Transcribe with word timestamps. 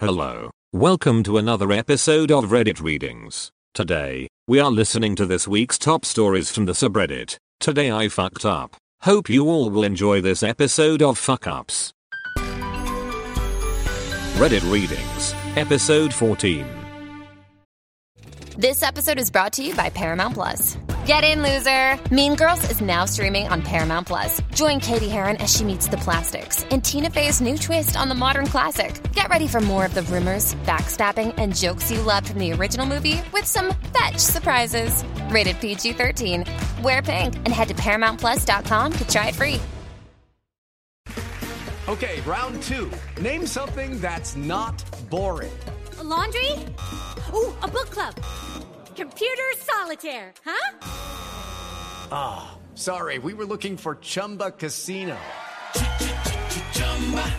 Hello. 0.00 0.50
Welcome 0.72 1.22
to 1.24 1.36
another 1.36 1.70
episode 1.70 2.32
of 2.32 2.46
Reddit 2.46 2.80
Readings. 2.80 3.50
Today, 3.74 4.28
we 4.48 4.58
are 4.58 4.70
listening 4.70 5.14
to 5.16 5.26
this 5.26 5.46
week's 5.46 5.76
top 5.76 6.06
stories 6.06 6.50
from 6.50 6.64
the 6.64 6.72
subreddit. 6.72 7.36
Today 7.58 7.92
I 7.92 8.08
fucked 8.08 8.46
up. 8.46 8.76
Hope 9.02 9.28
you 9.28 9.46
all 9.50 9.68
will 9.68 9.84
enjoy 9.84 10.22
this 10.22 10.42
episode 10.42 11.02
of 11.02 11.18
Fuck 11.18 11.46
Ups. 11.46 11.92
Reddit 14.38 14.72
Readings, 14.72 15.34
Episode 15.54 16.14
14. 16.14 16.64
This 18.56 18.82
episode 18.82 19.18
is 19.18 19.30
brought 19.30 19.52
to 19.52 19.62
you 19.62 19.74
by 19.74 19.90
Paramount 19.90 20.32
Plus. 20.32 20.78
Get 21.06 21.24
in, 21.24 21.42
loser! 21.42 21.98
Mean 22.14 22.36
Girls 22.36 22.70
is 22.70 22.82
now 22.82 23.06
streaming 23.06 23.48
on 23.48 23.62
Paramount 23.62 24.06
Plus. 24.06 24.38
Join 24.54 24.80
Cady 24.80 25.08
Heron 25.08 25.36
as 25.38 25.50
she 25.56 25.64
meets 25.64 25.88
the 25.88 25.96
plastics 25.96 26.62
in 26.64 26.82
Tina 26.82 27.08
Fey's 27.08 27.40
new 27.40 27.56
twist 27.56 27.96
on 27.96 28.10
the 28.10 28.14
modern 28.14 28.46
classic. 28.46 29.00
Get 29.14 29.30
ready 29.30 29.46
for 29.46 29.62
more 29.62 29.86
of 29.86 29.94
the 29.94 30.02
rumors, 30.02 30.54
backstabbing, 30.66 31.32
and 31.38 31.56
jokes 31.56 31.90
you 31.90 32.02
loved 32.02 32.28
from 32.28 32.38
the 32.38 32.52
original 32.52 32.84
movie 32.84 33.22
with 33.32 33.46
some 33.46 33.72
fetch 33.94 34.18
surprises. 34.18 35.02
Rated 35.30 35.58
PG 35.60 35.94
13. 35.94 36.44
Wear 36.82 37.00
pink 37.00 37.34
and 37.34 37.48
head 37.48 37.68
to 37.68 37.74
ParamountPlus.com 37.74 38.92
to 38.92 39.08
try 39.08 39.28
it 39.28 39.34
free. 39.34 39.58
Okay, 41.88 42.20
round 42.26 42.62
two. 42.62 42.90
Name 43.18 43.46
something 43.46 43.98
that's 44.00 44.36
not 44.36 44.84
boring. 45.08 45.50
A 45.98 46.04
laundry? 46.04 46.52
Ooh, 47.34 47.54
a 47.62 47.68
book 47.68 47.88
club. 47.88 48.14
Computer 49.00 49.50
solitaire, 49.56 50.30
huh? 50.44 50.78
Ah, 52.12 52.58
sorry, 52.74 53.18
we 53.18 53.32
were 53.32 53.46
looking 53.46 53.78
for 53.78 53.94
Chumba 53.94 54.50
Casino. 54.50 55.16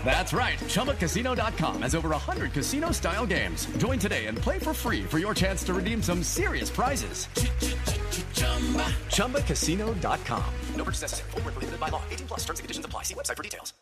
That's 0.04 0.34
right. 0.34 0.58
ChumbaCasino.com 0.58 1.84
has 1.84 1.94
over 1.94 2.10
100 2.10 2.54
casino 2.54 2.90
style 2.90 3.28
games. 3.28 3.68
Join 3.78 4.00
today 4.00 4.26
and 4.26 4.40
play 4.40 4.58
for 4.58 4.74
free 4.74 5.04
for 5.04 5.20
your 5.20 5.36
chance 5.36 5.64
to 5.66 5.76
redeem 5.76 6.02
some 6.02 6.24
serious 6.24 6.72
prizes. 6.72 7.28
ChumbaCasino.com. 9.09 10.53
No 10.75 10.84
purchase 10.84 11.03
necessary. 11.03 11.30
Void 11.30 11.44
where 11.44 11.52
prohibited 11.52 11.80
by 11.80 11.90
law. 11.90 12.02
18 12.09 12.28
plus 12.28 12.40
terms 12.40 12.58
and 12.58 12.64
conditions 12.64 12.86
apply. 12.88 13.03
See 13.03 13.14
website 13.14 13.38
for 13.38 13.44
details. 13.44 13.73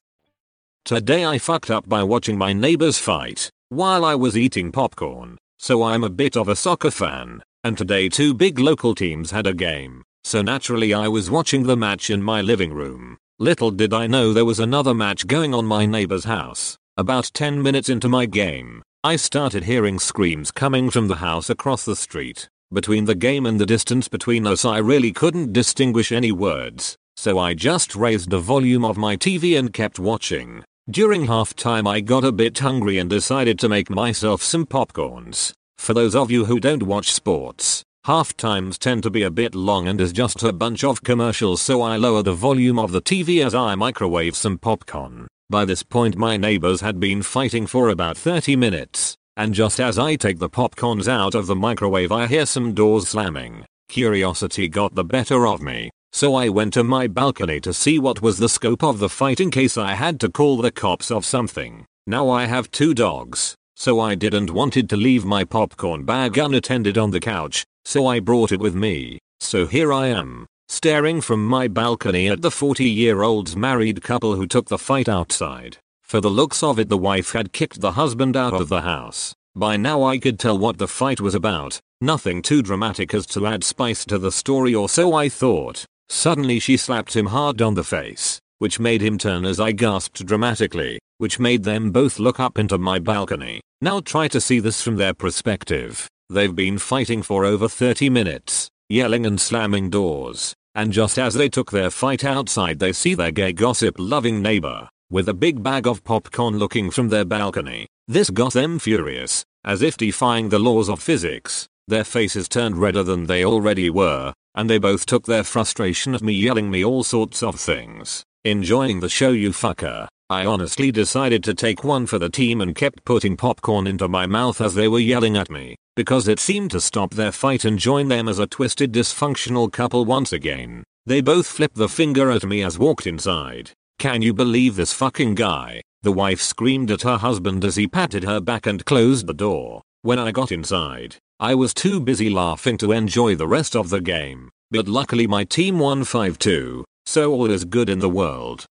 Today 0.84 1.26
I 1.26 1.38
fucked 1.40 1.72
up 1.72 1.88
by 1.88 2.04
watching 2.04 2.38
my 2.38 2.52
neighbors 2.52 2.98
fight 3.00 3.50
while 3.70 4.04
I 4.04 4.16
was 4.16 4.36
eating 4.36 4.74
popcorn. 4.74 5.38
So 5.62 5.84
I'm 5.84 6.06
a 6.06 6.10
bit 6.10 6.38
of 6.38 6.48
a 6.48 6.56
soccer 6.56 6.90
fan, 6.90 7.44
and 7.64 7.78
today 7.78 8.08
two 8.08 8.34
big 8.34 8.60
local 8.60 8.96
teams 8.96 9.32
had 9.32 9.46
a 9.46 9.54
game. 9.54 10.04
So 10.24 10.42
naturally 10.42 10.94
I 10.94 11.08
was 11.08 11.30
watching 11.30 11.64
the 11.64 11.76
match 11.76 12.10
in 12.10 12.24
my 12.24 12.42
living 12.42 12.74
room. 12.74 13.18
Little 13.40 13.72
did 13.72 13.94
I 13.94 14.08
know 14.08 14.34
there 14.34 14.46
was 14.46 14.60
another 14.60 14.94
match 14.94 15.28
going 15.28 15.54
on 15.54 15.66
my 15.66 15.86
neighbor's 15.86 16.26
house. 16.26 16.78
About 16.98 17.32
10 17.34 17.62
minutes 17.62 17.90
into 17.90 18.10
my 18.10 18.26
game, 18.26 18.84
I 19.04 19.16
started 19.16 19.64
hearing 19.64 20.00
screams 20.00 20.52
coming 20.52 20.90
from 20.90 21.08
the 21.08 21.16
house 21.16 21.50
across 21.50 21.86
the 21.86 21.96
street. 21.96 22.50
Between 22.72 23.06
the 23.06 23.16
game 23.16 23.46
and 23.46 23.60
the 23.60 23.66
distance 23.66 24.08
between 24.08 24.46
us 24.46 24.66
I 24.66 24.78
really 24.78 25.12
couldn't 25.12 25.54
distinguish 25.54 26.12
any 26.12 26.32
words, 26.32 26.98
so 27.16 27.40
I 27.40 27.54
just 27.54 27.96
raised 27.96 28.30
the 28.30 28.40
volume 28.40 28.86
of 28.86 28.98
my 28.98 29.18
TV 29.18 29.58
and 29.58 29.74
kept 29.74 30.00
watching. 30.00 30.64
During 30.90 31.28
halftime 31.28 31.88
I 31.88 32.02
got 32.02 32.24
a 32.24 32.32
bit 32.32 32.60
hungry 32.60 32.98
and 32.98 33.10
decided 33.10 33.58
to 33.60 33.70
make 33.70 33.90
myself 33.90 34.42
some 34.42 34.66
popcorns. 34.66 35.54
For 35.80 35.94
those 35.94 36.14
of 36.14 36.30
you 36.30 36.46
who 36.46 36.60
don't 36.60 36.84
watch 36.84 37.12
sports, 37.12 37.84
half 38.04 38.36
times 38.36 38.78
tend 38.78 39.02
to 39.04 39.10
be 39.10 39.24
a 39.24 39.32
bit 39.32 39.56
long 39.56 39.88
and 39.88 40.00
is 40.00 40.12
just 40.12 40.44
a 40.44 40.54
bunch 40.54 40.84
of 40.84 41.04
commercials 41.04 41.62
so 41.62 41.82
I 41.82 41.96
lower 41.96 42.22
the 42.22 42.34
volume 42.34 42.78
of 42.78 42.92
the 42.92 43.02
TV 43.02 43.44
as 43.44 43.56
I 43.56 43.74
microwave 43.76 44.36
some 44.36 44.60
popcorn. 44.60 45.28
By 45.50 45.64
this 45.64 45.82
point 45.82 46.18
my 46.18 46.36
neighbors 46.36 46.82
had 46.82 47.00
been 47.00 47.24
fighting 47.24 47.66
for 47.66 47.90
about 47.90 48.18
30 48.18 48.58
minutes, 48.58 49.16
and 49.38 49.54
just 49.54 49.80
as 49.80 49.98
I 49.98 50.16
take 50.16 50.38
the 50.38 50.50
popcorns 50.50 51.08
out 51.08 51.34
of 51.34 51.48
the 51.48 51.56
microwave 51.56 52.12
I 52.12 52.28
hear 52.28 52.46
some 52.46 52.74
doors 52.74 53.08
slamming. 53.08 53.66
Curiosity 53.88 54.68
got 54.68 54.94
the 54.94 55.06
better 55.06 55.48
of 55.48 55.62
me, 55.62 55.90
so 56.12 56.36
I 56.36 56.50
went 56.50 56.74
to 56.74 56.84
my 56.84 57.08
balcony 57.08 57.62
to 57.62 57.74
see 57.74 57.98
what 57.98 58.22
was 58.22 58.38
the 58.38 58.50
scope 58.50 58.84
of 58.84 59.00
the 59.00 59.10
fight 59.10 59.40
in 59.40 59.50
case 59.50 59.78
I 59.78 59.96
had 59.96 60.20
to 60.20 60.30
call 60.30 60.58
the 60.58 60.72
cops 60.72 61.10
of 61.10 61.26
something. 61.26 61.86
Now 62.06 62.30
I 62.30 62.46
have 62.46 62.70
two 62.70 62.94
dogs, 62.94 63.56
so 63.80 64.02
I 64.02 64.14
didn't 64.14 64.52
wanted 64.52 64.90
to 64.90 64.98
leave 64.98 65.24
my 65.24 65.46
popcorn 65.46 66.04
bag 66.04 66.38
unattended 66.38 66.98
on 66.98 67.12
the 67.12 67.22
couch, 67.22 67.64
so 67.86 68.08
I 68.08 68.20
brought 68.20 68.52
it 68.52 68.60
with 68.60 68.76
me. 68.76 69.20
So 69.40 69.68
here 69.68 69.94
I 69.94 70.08
am, 70.08 70.48
staring 70.68 71.22
from 71.22 71.48
my 71.48 71.70
balcony 71.70 72.28
at 72.28 72.42
the 72.42 72.52
40 72.52 72.84
year 72.84 73.22
old's 73.22 73.56
married 73.56 74.04
couple 74.04 74.36
who 74.36 74.48
took 74.48 74.68
the 74.68 74.78
fight 74.78 75.08
outside. 75.08 75.78
For 76.04 76.20
the 76.20 76.30
looks 76.30 76.62
of 76.62 76.78
it 76.78 76.90
the 76.90 76.98
wife 76.98 77.32
had 77.32 77.54
kicked 77.54 77.80
the 77.80 77.94
husband 77.94 78.36
out 78.36 78.54
of 78.54 78.68
the 78.68 78.82
house. 78.82 79.34
By 79.56 79.78
now 79.78 80.04
I 80.04 80.18
could 80.18 80.40
tell 80.40 80.60
what 80.60 80.78
the 80.78 80.88
fight 80.90 81.22
was 81.22 81.34
about, 81.34 81.80
nothing 82.02 82.42
too 82.42 82.62
dramatic 82.62 83.14
as 83.14 83.26
to 83.28 83.48
add 83.48 83.64
spice 83.64 84.04
to 84.06 84.18
the 84.18 84.32
story 84.32 84.76
or 84.76 84.90
so 84.90 85.14
I 85.14 85.30
thought. 85.30 85.86
Suddenly 86.10 86.60
she 86.60 86.76
slapped 86.76 87.16
him 87.16 87.28
hard 87.28 87.62
on 87.62 87.76
the 87.76 87.86
face, 87.86 88.42
which 88.58 88.78
made 88.78 89.02
him 89.02 89.18
turn 89.18 89.46
as 89.46 89.58
I 89.58 89.72
gasped 89.72 90.26
dramatically, 90.26 91.00
which 91.18 91.40
made 91.40 91.64
them 91.64 91.92
both 91.92 92.20
look 92.20 92.42
up 92.42 92.60
into 92.60 92.78
my 92.78 93.00
balcony. 93.00 93.62
Now 93.82 94.02
try 94.02 94.28
to 94.28 94.42
see 94.42 94.60
this 94.60 94.82
from 94.82 94.98
their 94.98 95.14
perspective. 95.14 96.10
They've 96.30 96.54
been 96.54 96.80
fighting 96.80 97.24
for 97.24 97.46
over 97.46 97.70
30 97.70 98.10
minutes, 98.10 98.68
yelling 98.90 99.26
and 99.26 99.40
slamming 99.40 99.90
doors, 99.90 100.54
and 100.76 100.92
just 100.92 101.18
as 101.18 101.34
they 101.34 101.48
took 101.48 101.72
their 101.72 101.90
fight 101.90 102.26
outside 102.26 102.80
they 102.80 102.92
see 102.92 103.14
their 103.14 103.32
gay 103.32 103.54
gossip 103.54 103.96
loving 103.98 104.42
neighbor, 104.42 104.90
with 105.10 105.30
a 105.30 105.34
big 105.34 105.64
bag 105.64 105.88
of 105.88 106.04
popcorn 106.04 106.58
looking 106.58 106.92
from 106.92 107.08
their 107.08 107.24
balcony. 107.24 107.88
This 108.06 108.30
got 108.30 108.52
them 108.52 108.80
furious, 108.80 109.46
as 109.64 109.82
if 109.82 109.96
defying 109.96 110.50
the 110.50 110.60
laws 110.60 110.90
of 110.90 111.02
physics. 111.02 111.66
Their 111.88 112.04
faces 112.04 112.50
turned 112.50 112.76
redder 112.76 113.04
than 113.04 113.28
they 113.28 113.46
already 113.46 113.90
were, 113.90 114.34
and 114.56 114.70
they 114.70 114.78
both 114.78 115.06
took 115.06 115.26
their 115.26 115.46
frustration 115.46 116.14
at 116.14 116.22
me 116.22 116.34
yelling 116.34 116.70
me 116.70 116.84
all 116.84 117.04
sorts 117.06 117.42
of 117.42 117.56
things. 117.56 118.26
Enjoying 118.44 119.00
the 119.00 119.10
show 119.10 119.32
you 119.32 119.52
fucker. 119.52 120.10
I 120.32 120.46
honestly 120.46 120.92
decided 120.92 121.44
to 121.46 121.56
take 121.56 121.84
one 121.84 122.06
for 122.06 122.20
the 122.20 122.30
team 122.30 122.62
and 122.62 122.76
kept 122.76 123.04
putting 123.04 123.36
popcorn 123.36 123.88
into 123.88 124.08
my 124.08 124.28
mouth 124.28 124.62
as 124.62 124.76
they 124.76 124.88
were 124.88 125.00
yelling 125.00 125.36
at 125.36 125.50
me, 125.50 125.76
because 125.96 126.28
it 126.28 126.40
seemed 126.40 126.70
to 126.70 126.80
stop 126.80 127.16
their 127.16 127.32
fight 127.32 127.66
and 127.66 127.80
join 127.80 128.10
them 128.10 128.28
as 128.28 128.38
a 128.38 128.46
twisted 128.46 128.92
dysfunctional 128.92 129.72
couple 129.72 130.06
once 130.06 130.32
again. 130.32 130.84
They 131.08 131.22
both 131.22 131.48
flipped 131.48 131.78
the 131.78 131.90
finger 131.90 132.30
at 132.30 132.44
me 132.44 132.62
as 132.62 132.78
walked 132.78 133.08
inside. 133.08 133.72
Can 133.98 134.22
you 134.22 134.32
believe 134.32 134.76
this 134.76 134.94
fucking 134.94 135.34
guy? 135.34 135.82
The 136.04 136.12
wife 136.12 136.42
screamed 136.42 136.92
at 136.92 137.02
her 137.02 137.18
husband 137.18 137.66
as 137.66 137.76
he 137.76 137.88
patted 137.88 138.24
her 138.24 138.40
back 138.40 138.68
and 138.68 138.86
closed 138.86 139.26
the 139.26 139.34
door. 139.34 139.82
When 140.04 140.20
I 140.20 140.32
got 140.32 140.52
inside, 140.52 141.16
I 141.40 141.56
was 141.56 141.74
too 141.74 142.00
busy 142.00 142.30
laughing 142.30 142.78
to 142.78 142.92
enjoy 142.92 143.34
the 143.34 143.48
rest 143.48 143.76
of 143.76 143.90
the 143.90 144.00
game, 144.00 144.52
but 144.70 144.88
luckily 144.88 145.26
my 145.26 145.44
team 145.44 145.80
won 145.80 146.04
5-2, 146.04 146.84
so 147.08 147.34
all 147.34 147.50
is 147.50 147.66
good 147.66 147.90
in 147.90 147.98
the 147.98 148.08
world. 148.10 148.68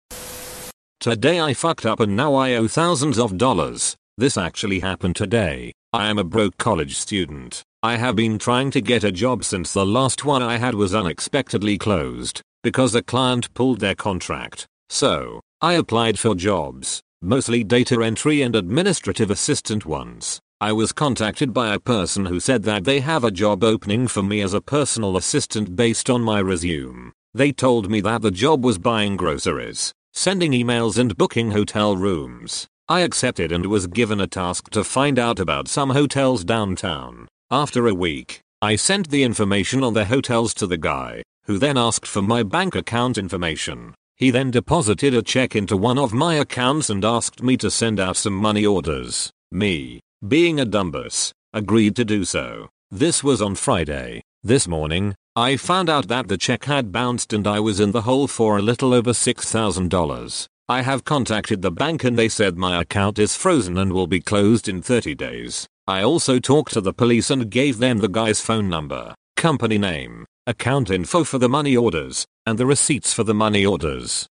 Today 1.01 1.39
I 1.39 1.55
fucked 1.55 1.87
up 1.87 2.01
and 2.01 2.17
now 2.17 2.35
I 2.35 2.55
owe 2.55 2.67
thousands 2.67 3.21
of 3.21 3.39
dollars. 3.39 3.97
This 4.17 4.37
actually 4.37 4.81
happened 4.81 5.15
today. 5.15 5.73
I 5.93 6.09
am 6.09 6.19
a 6.19 6.25
broke 6.25 6.59
college 6.59 6.97
student. 6.97 7.63
I 7.85 7.95
have 7.95 8.17
been 8.17 8.37
trying 8.37 8.73
to 8.73 8.81
get 8.81 9.05
a 9.05 9.13
job 9.13 9.45
since 9.45 9.73
the 9.73 9.87
last 9.87 10.25
one 10.25 10.43
I 10.43 10.57
had 10.57 10.75
was 10.75 10.97
unexpectedly 10.97 11.79
closed 11.79 12.43
because 12.65 12.97
a 12.97 13.03
client 13.03 13.55
pulled 13.55 13.79
their 13.79 13.95
contract. 13.95 14.67
So, 14.89 15.41
I 15.61 15.75
applied 15.75 16.19
for 16.19 16.35
jobs, 16.35 17.01
mostly 17.23 17.63
data 17.63 18.03
entry 18.03 18.43
and 18.43 18.57
administrative 18.57 19.31
assistant 19.31 19.87
ones. 19.87 20.41
I 20.61 20.73
was 20.73 20.91
contacted 20.91 21.55
by 21.55 21.73
a 21.73 21.79
person 21.79 22.27
who 22.27 22.41
said 22.41 22.65
that 22.65 22.83
they 22.83 22.99
have 22.99 23.23
a 23.23 23.31
job 23.31 23.63
opening 23.63 24.09
for 24.09 24.25
me 24.25 24.41
as 24.41 24.53
a 24.53 24.61
personal 24.61 25.17
assistant 25.17 25.77
based 25.77 26.11
on 26.11 26.23
my 26.23 26.41
resume. 26.41 27.13
They 27.35 27.53
told 27.53 27.89
me 27.89 28.01
that 28.01 28.23
the 28.23 28.33
job 28.33 28.65
was 28.65 28.79
buying 28.79 29.17
groceries, 29.17 29.95
sending 30.13 30.53
emails 30.53 30.99
and 30.99 31.17
booking 31.17 31.51
hotel 31.51 31.97
rooms. 31.97 32.67
I 32.89 33.01
accepted 33.01 33.53
and 33.53 33.67
was 33.67 33.87
given 33.87 34.21
a 34.21 34.27
task 34.27 34.71
to 34.71 34.83
find 34.83 35.19
out 35.19 35.39
about 35.39 35.69
some 35.69 35.91
hotels 35.91 36.45
downtown. 36.45 37.29
After 37.51 37.87
a 37.87 37.95
week, 37.95 38.41
I 38.63 38.77
sent 38.77 39.11
the 39.11 39.23
information 39.23 39.85
on 39.85 39.95
the 39.95 40.07
hotels 40.07 40.55
to 40.55 40.67
the 40.67 40.79
guy, 40.79 41.23
who 41.45 41.59
then 41.59 41.77
asked 41.77 42.07
for 42.07 42.23
my 42.23 42.43
bank 42.43 42.75
account 42.75 43.19
information. 43.19 43.95
He 44.17 44.31
then 44.31 44.51
deposited 44.51 45.15
a 45.15 45.23
check 45.23 45.55
into 45.55 45.77
one 45.77 45.99
of 45.99 46.13
my 46.13 46.35
accounts 46.35 46.91
and 46.91 47.05
asked 47.05 47.43
me 47.43 47.57
to 47.59 47.71
send 47.71 48.01
out 48.01 48.17
some 48.17 48.35
money 48.35 48.67
orders. 48.67 49.31
Me, 49.53 50.01
being 50.27 50.59
a 50.59 50.67
dumbus, 50.67 51.31
agreed 51.53 51.95
to 51.97 52.05
do 52.05 52.25
so. 52.25 52.69
This 52.91 53.23
was 53.23 53.41
on 53.41 53.55
Friday. 53.55 54.23
This 54.43 54.67
morning, 54.67 55.15
I 55.39 55.57
found 55.57 55.89
out 55.89 56.09
that 56.09 56.27
the 56.27 56.37
check 56.37 56.65
had 56.65 56.91
bounced 56.91 57.33
and 57.33 57.47
I 57.47 57.61
was 57.61 57.79
in 57.79 57.93
the 57.93 58.03
hole 58.03 58.27
for 58.27 58.59
a 58.59 58.63
little 58.63 58.93
over 58.93 59.13
$6,000. 59.13 60.47
I 60.69 60.83
have 60.83 61.05
contacted 61.05 61.63
the 61.63 61.71
bank 61.71 62.03
and 62.03 62.19
they 62.19 62.29
said 62.29 62.59
my 62.59 62.81
account 62.81 63.21
is 63.21 63.37
frozen 63.37 63.79
and 63.79 63.93
will 63.93 64.09
be 64.09 64.21
closed 64.21 64.69
in 64.69 64.83
30 64.83 65.15
days. 65.15 65.69
I 65.87 66.03
also 66.03 66.41
talked 66.41 66.73
to 66.73 66.81
the 66.81 66.93
police 66.93 67.31
and 67.31 67.49
gave 67.49 67.79
them 67.79 67.99
the 67.99 68.09
guy's 68.09 68.41
phone 68.41 68.69
number, 68.69 69.15
company 69.37 69.79
name, 69.79 70.27
account 70.49 70.91
info 70.91 71.23
for 71.23 71.39
the 71.39 71.49
money 71.49 71.77
orders, 71.77 72.27
and 72.45 72.59
the 72.59 72.67
receipts 72.67 73.13
for 73.13 73.23
the 73.23 73.33
money 73.33 73.65
orders. 73.65 74.27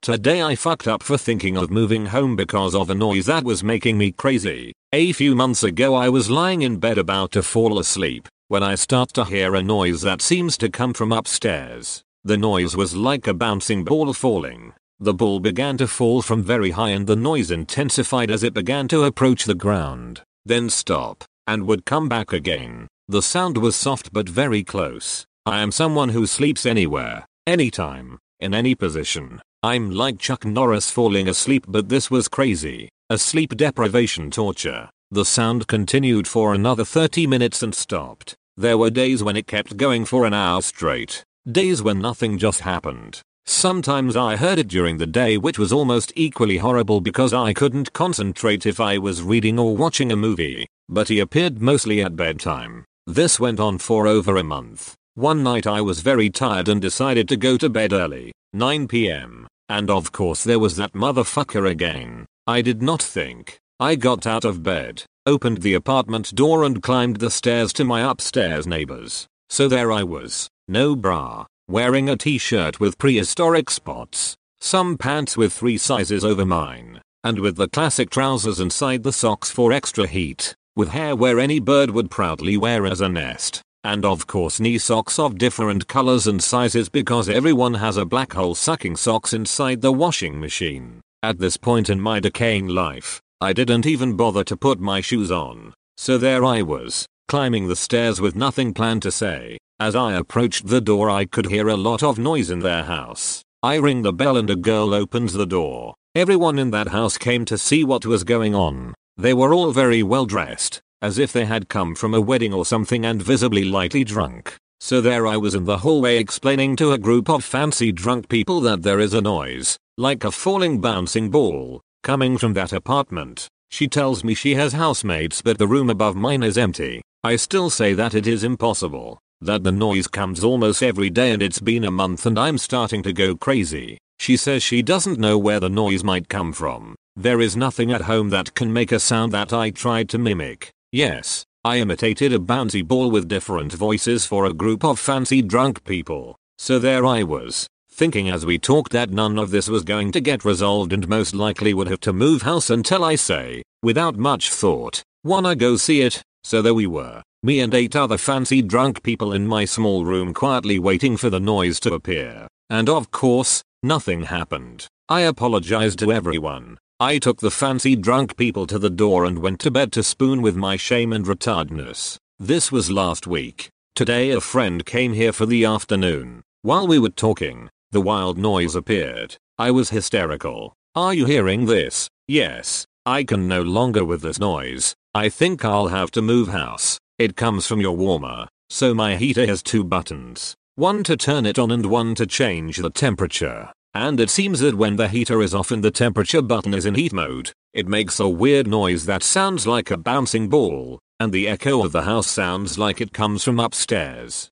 Today 0.00 0.40
I 0.40 0.54
fucked 0.54 0.88
up 0.88 1.02
for 1.02 1.18
thinking 1.18 1.58
of 1.58 1.70
moving 1.70 2.06
home 2.06 2.34
because 2.34 2.74
of 2.74 2.88
a 2.88 2.94
noise 2.94 3.26
that 3.26 3.44
was 3.44 3.62
making 3.62 3.98
me 3.98 4.12
crazy. 4.12 4.72
A 4.90 5.12
few 5.12 5.34
months 5.34 5.62
ago 5.62 5.94
I 5.94 6.08
was 6.08 6.30
lying 6.30 6.62
in 6.62 6.78
bed 6.78 6.96
about 6.96 7.32
to 7.32 7.42
fall 7.42 7.78
asleep 7.78 8.26
when 8.48 8.62
I 8.62 8.76
start 8.76 9.12
to 9.12 9.26
hear 9.26 9.54
a 9.54 9.62
noise 9.62 10.00
that 10.00 10.22
seems 10.22 10.56
to 10.58 10.70
come 10.70 10.94
from 10.94 11.12
upstairs. 11.12 12.02
The 12.24 12.38
noise 12.38 12.74
was 12.74 12.96
like 12.96 13.26
a 13.26 13.34
bouncing 13.34 13.84
ball 13.84 14.14
falling. 14.14 14.72
The 14.98 15.12
ball 15.12 15.38
began 15.38 15.76
to 15.76 15.86
fall 15.86 16.22
from 16.22 16.42
very 16.42 16.70
high 16.70 16.90
and 16.90 17.06
the 17.06 17.14
noise 17.14 17.50
intensified 17.50 18.30
as 18.30 18.42
it 18.42 18.54
began 18.54 18.88
to 18.88 19.04
approach 19.04 19.44
the 19.44 19.54
ground, 19.54 20.22
then 20.46 20.70
stop, 20.70 21.24
and 21.46 21.66
would 21.66 21.84
come 21.84 22.08
back 22.08 22.32
again. 22.32 22.88
The 23.06 23.20
sound 23.20 23.58
was 23.58 23.76
soft 23.76 24.14
but 24.14 24.30
very 24.30 24.64
close. 24.64 25.26
I 25.44 25.60
am 25.60 25.70
someone 25.70 26.08
who 26.08 26.26
sleeps 26.26 26.64
anywhere, 26.64 27.26
anytime, 27.46 28.18
in 28.40 28.54
any 28.54 28.74
position. 28.74 29.42
I'm 29.62 29.90
like 29.90 30.18
Chuck 30.18 30.46
Norris 30.46 30.90
falling 30.90 31.28
asleep 31.28 31.66
but 31.68 31.90
this 31.90 32.10
was 32.10 32.28
crazy. 32.28 32.88
A 33.10 33.18
sleep 33.18 33.58
deprivation 33.58 34.30
torture. 34.30 34.88
The 35.10 35.24
sound 35.24 35.66
continued 35.66 36.28
for 36.28 36.52
another 36.52 36.84
30 36.84 37.26
minutes 37.26 37.62
and 37.62 37.74
stopped. 37.74 38.34
There 38.58 38.76
were 38.76 38.90
days 38.90 39.22
when 39.22 39.36
it 39.36 39.46
kept 39.46 39.78
going 39.78 40.04
for 40.04 40.26
an 40.26 40.34
hour 40.34 40.60
straight. 40.60 41.24
Days 41.50 41.82
when 41.82 41.98
nothing 41.98 42.36
just 42.36 42.60
happened. 42.60 43.22
Sometimes 43.46 44.16
I 44.16 44.36
heard 44.36 44.58
it 44.58 44.68
during 44.68 44.98
the 44.98 45.06
day 45.06 45.38
which 45.38 45.58
was 45.58 45.72
almost 45.72 46.12
equally 46.14 46.58
horrible 46.58 47.00
because 47.00 47.32
I 47.32 47.54
couldn't 47.54 47.94
concentrate 47.94 48.66
if 48.66 48.80
I 48.80 48.98
was 48.98 49.22
reading 49.22 49.58
or 49.58 49.74
watching 49.74 50.12
a 50.12 50.16
movie. 50.16 50.66
But 50.90 51.08
he 51.08 51.20
appeared 51.20 51.62
mostly 51.62 52.02
at 52.02 52.14
bedtime. 52.14 52.84
This 53.06 53.40
went 53.40 53.60
on 53.60 53.78
for 53.78 54.06
over 54.06 54.36
a 54.36 54.44
month. 54.44 54.94
One 55.14 55.42
night 55.42 55.66
I 55.66 55.80
was 55.80 56.02
very 56.02 56.28
tired 56.28 56.68
and 56.68 56.82
decided 56.82 57.28
to 57.30 57.38
go 57.38 57.56
to 57.56 57.70
bed 57.70 57.94
early. 57.94 58.30
9 58.52 58.86
pm. 58.86 59.46
And 59.70 59.88
of 59.88 60.12
course 60.12 60.44
there 60.44 60.58
was 60.58 60.76
that 60.76 60.92
motherfucker 60.92 61.66
again. 61.66 62.26
I 62.46 62.60
did 62.60 62.82
not 62.82 63.02
think. 63.02 63.58
I 63.80 63.94
got 63.94 64.26
out 64.26 64.44
of 64.44 64.64
bed, 64.64 65.04
opened 65.24 65.62
the 65.62 65.74
apartment 65.74 66.34
door 66.34 66.64
and 66.64 66.82
climbed 66.82 67.18
the 67.18 67.30
stairs 67.30 67.72
to 67.74 67.84
my 67.84 68.00
upstairs 68.00 68.66
neighbors. 68.66 69.28
So 69.50 69.68
there 69.68 69.92
I 69.92 70.02
was, 70.02 70.48
no 70.66 70.96
bra, 70.96 71.46
wearing 71.68 72.08
a 72.08 72.16
t-shirt 72.16 72.80
with 72.80 72.98
prehistoric 72.98 73.70
spots, 73.70 74.34
some 74.60 74.98
pants 74.98 75.36
with 75.36 75.52
three 75.52 75.78
sizes 75.78 76.24
over 76.24 76.44
mine, 76.44 77.00
and 77.22 77.38
with 77.38 77.54
the 77.54 77.68
classic 77.68 78.10
trousers 78.10 78.58
inside 78.58 79.04
the 79.04 79.12
socks 79.12 79.48
for 79.52 79.70
extra 79.70 80.08
heat, 80.08 80.56
with 80.74 80.88
hair 80.88 81.14
where 81.14 81.38
any 81.38 81.60
bird 81.60 81.90
would 81.90 82.10
proudly 82.10 82.56
wear 82.56 82.84
as 82.84 83.00
a 83.00 83.08
nest. 83.08 83.62
And 83.84 84.04
of 84.04 84.26
course 84.26 84.58
knee 84.58 84.78
socks 84.78 85.20
of 85.20 85.38
different 85.38 85.86
colors 85.86 86.26
and 86.26 86.42
sizes 86.42 86.88
because 86.88 87.28
everyone 87.28 87.74
has 87.74 87.96
a 87.96 88.04
black 88.04 88.32
hole 88.32 88.56
sucking 88.56 88.96
socks 88.96 89.32
inside 89.32 89.82
the 89.82 89.92
washing 89.92 90.40
machine. 90.40 91.00
At 91.22 91.38
this 91.38 91.56
point 91.56 91.88
in 91.88 92.00
my 92.00 92.18
decaying 92.18 92.66
life, 92.66 93.20
I 93.40 93.52
didn't 93.52 93.86
even 93.86 94.16
bother 94.16 94.42
to 94.42 94.56
put 94.56 94.80
my 94.80 95.00
shoes 95.00 95.30
on. 95.30 95.72
So 95.96 96.18
there 96.18 96.44
I 96.44 96.62
was, 96.62 97.06
climbing 97.28 97.68
the 97.68 97.76
stairs 97.76 98.20
with 98.20 98.34
nothing 98.34 98.74
planned 98.74 99.02
to 99.02 99.12
say. 99.12 99.58
As 99.78 99.94
I 99.94 100.14
approached 100.14 100.66
the 100.66 100.80
door 100.80 101.08
I 101.08 101.24
could 101.24 101.46
hear 101.46 101.68
a 101.68 101.76
lot 101.76 102.02
of 102.02 102.18
noise 102.18 102.50
in 102.50 102.58
their 102.58 102.82
house. 102.82 103.42
I 103.62 103.76
ring 103.76 104.02
the 104.02 104.12
bell 104.12 104.36
and 104.36 104.50
a 104.50 104.56
girl 104.56 104.92
opens 104.92 105.34
the 105.34 105.46
door. 105.46 105.94
Everyone 106.16 106.58
in 106.58 106.72
that 106.72 106.88
house 106.88 107.16
came 107.16 107.44
to 107.44 107.56
see 107.56 107.84
what 107.84 108.04
was 108.04 108.24
going 108.24 108.56
on. 108.56 108.92
They 109.16 109.34
were 109.34 109.54
all 109.54 109.70
very 109.70 110.02
well 110.02 110.26
dressed, 110.26 110.80
as 111.00 111.16
if 111.16 111.32
they 111.32 111.44
had 111.44 111.68
come 111.68 111.94
from 111.94 112.14
a 112.14 112.20
wedding 112.20 112.52
or 112.52 112.66
something 112.66 113.06
and 113.06 113.22
visibly 113.22 113.64
lightly 113.64 114.02
drunk. 114.02 114.56
So 114.80 115.00
there 115.00 115.28
I 115.28 115.36
was 115.36 115.54
in 115.54 115.64
the 115.64 115.78
hallway 115.78 116.18
explaining 116.18 116.74
to 116.76 116.90
a 116.90 116.98
group 116.98 117.30
of 117.30 117.44
fancy 117.44 117.92
drunk 117.92 118.28
people 118.28 118.60
that 118.62 118.82
there 118.82 118.98
is 118.98 119.14
a 119.14 119.20
noise, 119.20 119.76
like 119.96 120.24
a 120.24 120.32
falling 120.32 120.80
bouncing 120.80 121.30
ball, 121.30 121.82
coming 122.02 122.38
from 122.38 122.54
that 122.54 122.72
apartment. 122.72 123.48
She 123.70 123.88
tells 123.88 124.24
me 124.24 124.34
she 124.34 124.54
has 124.54 124.72
housemates 124.72 125.42
but 125.42 125.58
the 125.58 125.66
room 125.66 125.90
above 125.90 126.16
mine 126.16 126.42
is 126.42 126.58
empty. 126.58 127.02
I 127.24 127.36
still 127.36 127.70
say 127.70 127.94
that 127.94 128.14
it 128.14 128.26
is 128.26 128.44
impossible, 128.44 129.18
that 129.40 129.64
the 129.64 129.72
noise 129.72 130.06
comes 130.06 130.42
almost 130.42 130.82
every 130.82 131.10
day 131.10 131.32
and 131.32 131.42
it's 131.42 131.60
been 131.60 131.84
a 131.84 131.90
month 131.90 132.26
and 132.26 132.38
I'm 132.38 132.58
starting 132.58 133.02
to 133.02 133.12
go 133.12 133.34
crazy. 133.34 133.98
She 134.18 134.36
says 134.36 134.62
she 134.62 134.82
doesn't 134.82 135.18
know 135.18 135.38
where 135.38 135.60
the 135.60 135.68
noise 135.68 136.02
might 136.02 136.28
come 136.28 136.52
from. 136.52 136.96
There 137.16 137.40
is 137.40 137.56
nothing 137.56 137.92
at 137.92 138.02
home 138.02 138.30
that 138.30 138.54
can 138.54 138.72
make 138.72 138.92
a 138.92 139.00
sound 139.00 139.32
that 139.32 139.52
I 139.52 139.70
tried 139.70 140.08
to 140.10 140.18
mimic. 140.18 140.70
Yes, 140.92 141.44
I 141.64 141.78
imitated 141.78 142.32
a 142.32 142.38
bouncy 142.38 142.86
ball 142.86 143.10
with 143.10 143.28
different 143.28 143.72
voices 143.72 144.24
for 144.24 144.46
a 144.46 144.52
group 144.52 144.84
of 144.84 144.98
fancy 144.98 145.42
drunk 145.42 145.84
people. 145.84 146.36
So 146.58 146.78
there 146.78 147.04
I 147.04 147.22
was, 147.24 147.66
thinking 147.98 148.30
as 148.30 148.46
we 148.46 148.56
talked 148.60 148.92
that 148.92 149.10
none 149.10 149.40
of 149.40 149.50
this 149.50 149.68
was 149.68 149.82
going 149.82 150.12
to 150.12 150.20
get 150.20 150.44
resolved 150.44 150.92
and 150.92 151.08
most 151.08 151.34
likely 151.34 151.74
would 151.74 151.88
have 151.88 151.98
to 151.98 152.12
move 152.12 152.42
house 152.42 152.70
until 152.70 153.02
I 153.02 153.16
say, 153.16 153.60
without 153.82 154.16
much 154.16 154.50
thought, 154.50 155.02
wanna 155.24 155.56
go 155.56 155.76
see 155.76 156.02
it, 156.02 156.22
so 156.44 156.62
there 156.62 156.74
we 156.74 156.86
were, 156.86 157.24
me 157.42 157.58
and 157.58 157.74
eight 157.74 157.96
other 157.96 158.16
fancy 158.16 158.62
drunk 158.62 159.02
people 159.02 159.32
in 159.32 159.48
my 159.48 159.64
small 159.64 160.04
room 160.04 160.32
quietly 160.32 160.78
waiting 160.78 161.16
for 161.16 161.28
the 161.28 161.40
noise 161.40 161.80
to 161.80 161.94
appear. 161.94 162.46
And 162.70 162.88
of 162.88 163.10
course, 163.10 163.64
nothing 163.82 164.22
happened. 164.22 164.86
I 165.08 165.22
apologized 165.22 165.98
to 165.98 166.12
everyone, 166.12 166.78
I 167.00 167.18
took 167.18 167.40
the 167.40 167.50
fancy 167.50 167.96
drunk 167.96 168.36
people 168.36 168.68
to 168.68 168.78
the 168.78 168.90
door 168.90 169.24
and 169.24 169.40
went 169.40 169.58
to 169.60 169.72
bed 169.72 169.90
to 169.94 170.04
spoon 170.04 170.40
with 170.40 170.54
my 170.54 170.76
shame 170.76 171.12
and 171.12 171.24
retardness. 171.24 172.16
This 172.38 172.70
was 172.70 172.92
last 172.92 173.26
week. 173.26 173.70
Today 173.96 174.30
a 174.30 174.40
friend 174.40 174.86
came 174.86 175.14
here 175.14 175.32
for 175.32 175.46
the 175.46 175.64
afternoon. 175.64 176.42
While 176.62 176.86
we 176.86 177.00
were 177.00 177.08
talking, 177.08 177.70
the 177.90 178.00
wild 178.00 178.36
noise 178.36 178.74
appeared. 178.74 179.36
I 179.58 179.70
was 179.70 179.90
hysterical. 179.90 180.74
Are 180.94 181.14
you 181.14 181.24
hearing 181.24 181.66
this? 181.66 182.08
Yes. 182.26 182.86
I 183.06 183.24
can 183.24 183.48
no 183.48 183.62
longer 183.62 184.04
with 184.04 184.20
this 184.20 184.38
noise. 184.38 184.94
I 185.14 185.30
think 185.30 185.64
I'll 185.64 185.88
have 185.88 186.10
to 186.10 186.22
move 186.22 186.48
house. 186.48 186.98
It 187.18 187.36
comes 187.36 187.66
from 187.66 187.80
your 187.80 187.96
warmer. 187.96 188.48
So 188.68 188.92
my 188.92 189.16
heater 189.16 189.46
has 189.46 189.62
two 189.62 189.82
buttons. 189.82 190.54
One 190.74 191.02
to 191.04 191.16
turn 191.16 191.46
it 191.46 191.58
on 191.58 191.70
and 191.70 191.86
one 191.86 192.14
to 192.16 192.26
change 192.26 192.76
the 192.76 192.90
temperature. 192.90 193.72
And 193.94 194.20
it 194.20 194.28
seems 194.28 194.60
that 194.60 194.76
when 194.76 194.96
the 194.96 195.08
heater 195.08 195.40
is 195.40 195.54
off 195.54 195.70
and 195.70 195.82
the 195.82 195.90
temperature 195.90 196.42
button 196.42 196.74
is 196.74 196.84
in 196.84 196.94
heat 196.94 197.12
mode, 197.12 197.52
it 197.72 197.88
makes 197.88 198.20
a 198.20 198.28
weird 198.28 198.66
noise 198.66 199.06
that 199.06 199.22
sounds 199.22 199.66
like 199.66 199.90
a 199.90 199.96
bouncing 199.96 200.48
ball, 200.48 201.00
and 201.18 201.32
the 201.32 201.48
echo 201.48 201.84
of 201.84 201.92
the 201.92 202.02
house 202.02 202.26
sounds 202.26 202.78
like 202.78 203.00
it 203.00 203.12
comes 203.12 203.42
from 203.42 203.58
upstairs. 203.58 204.50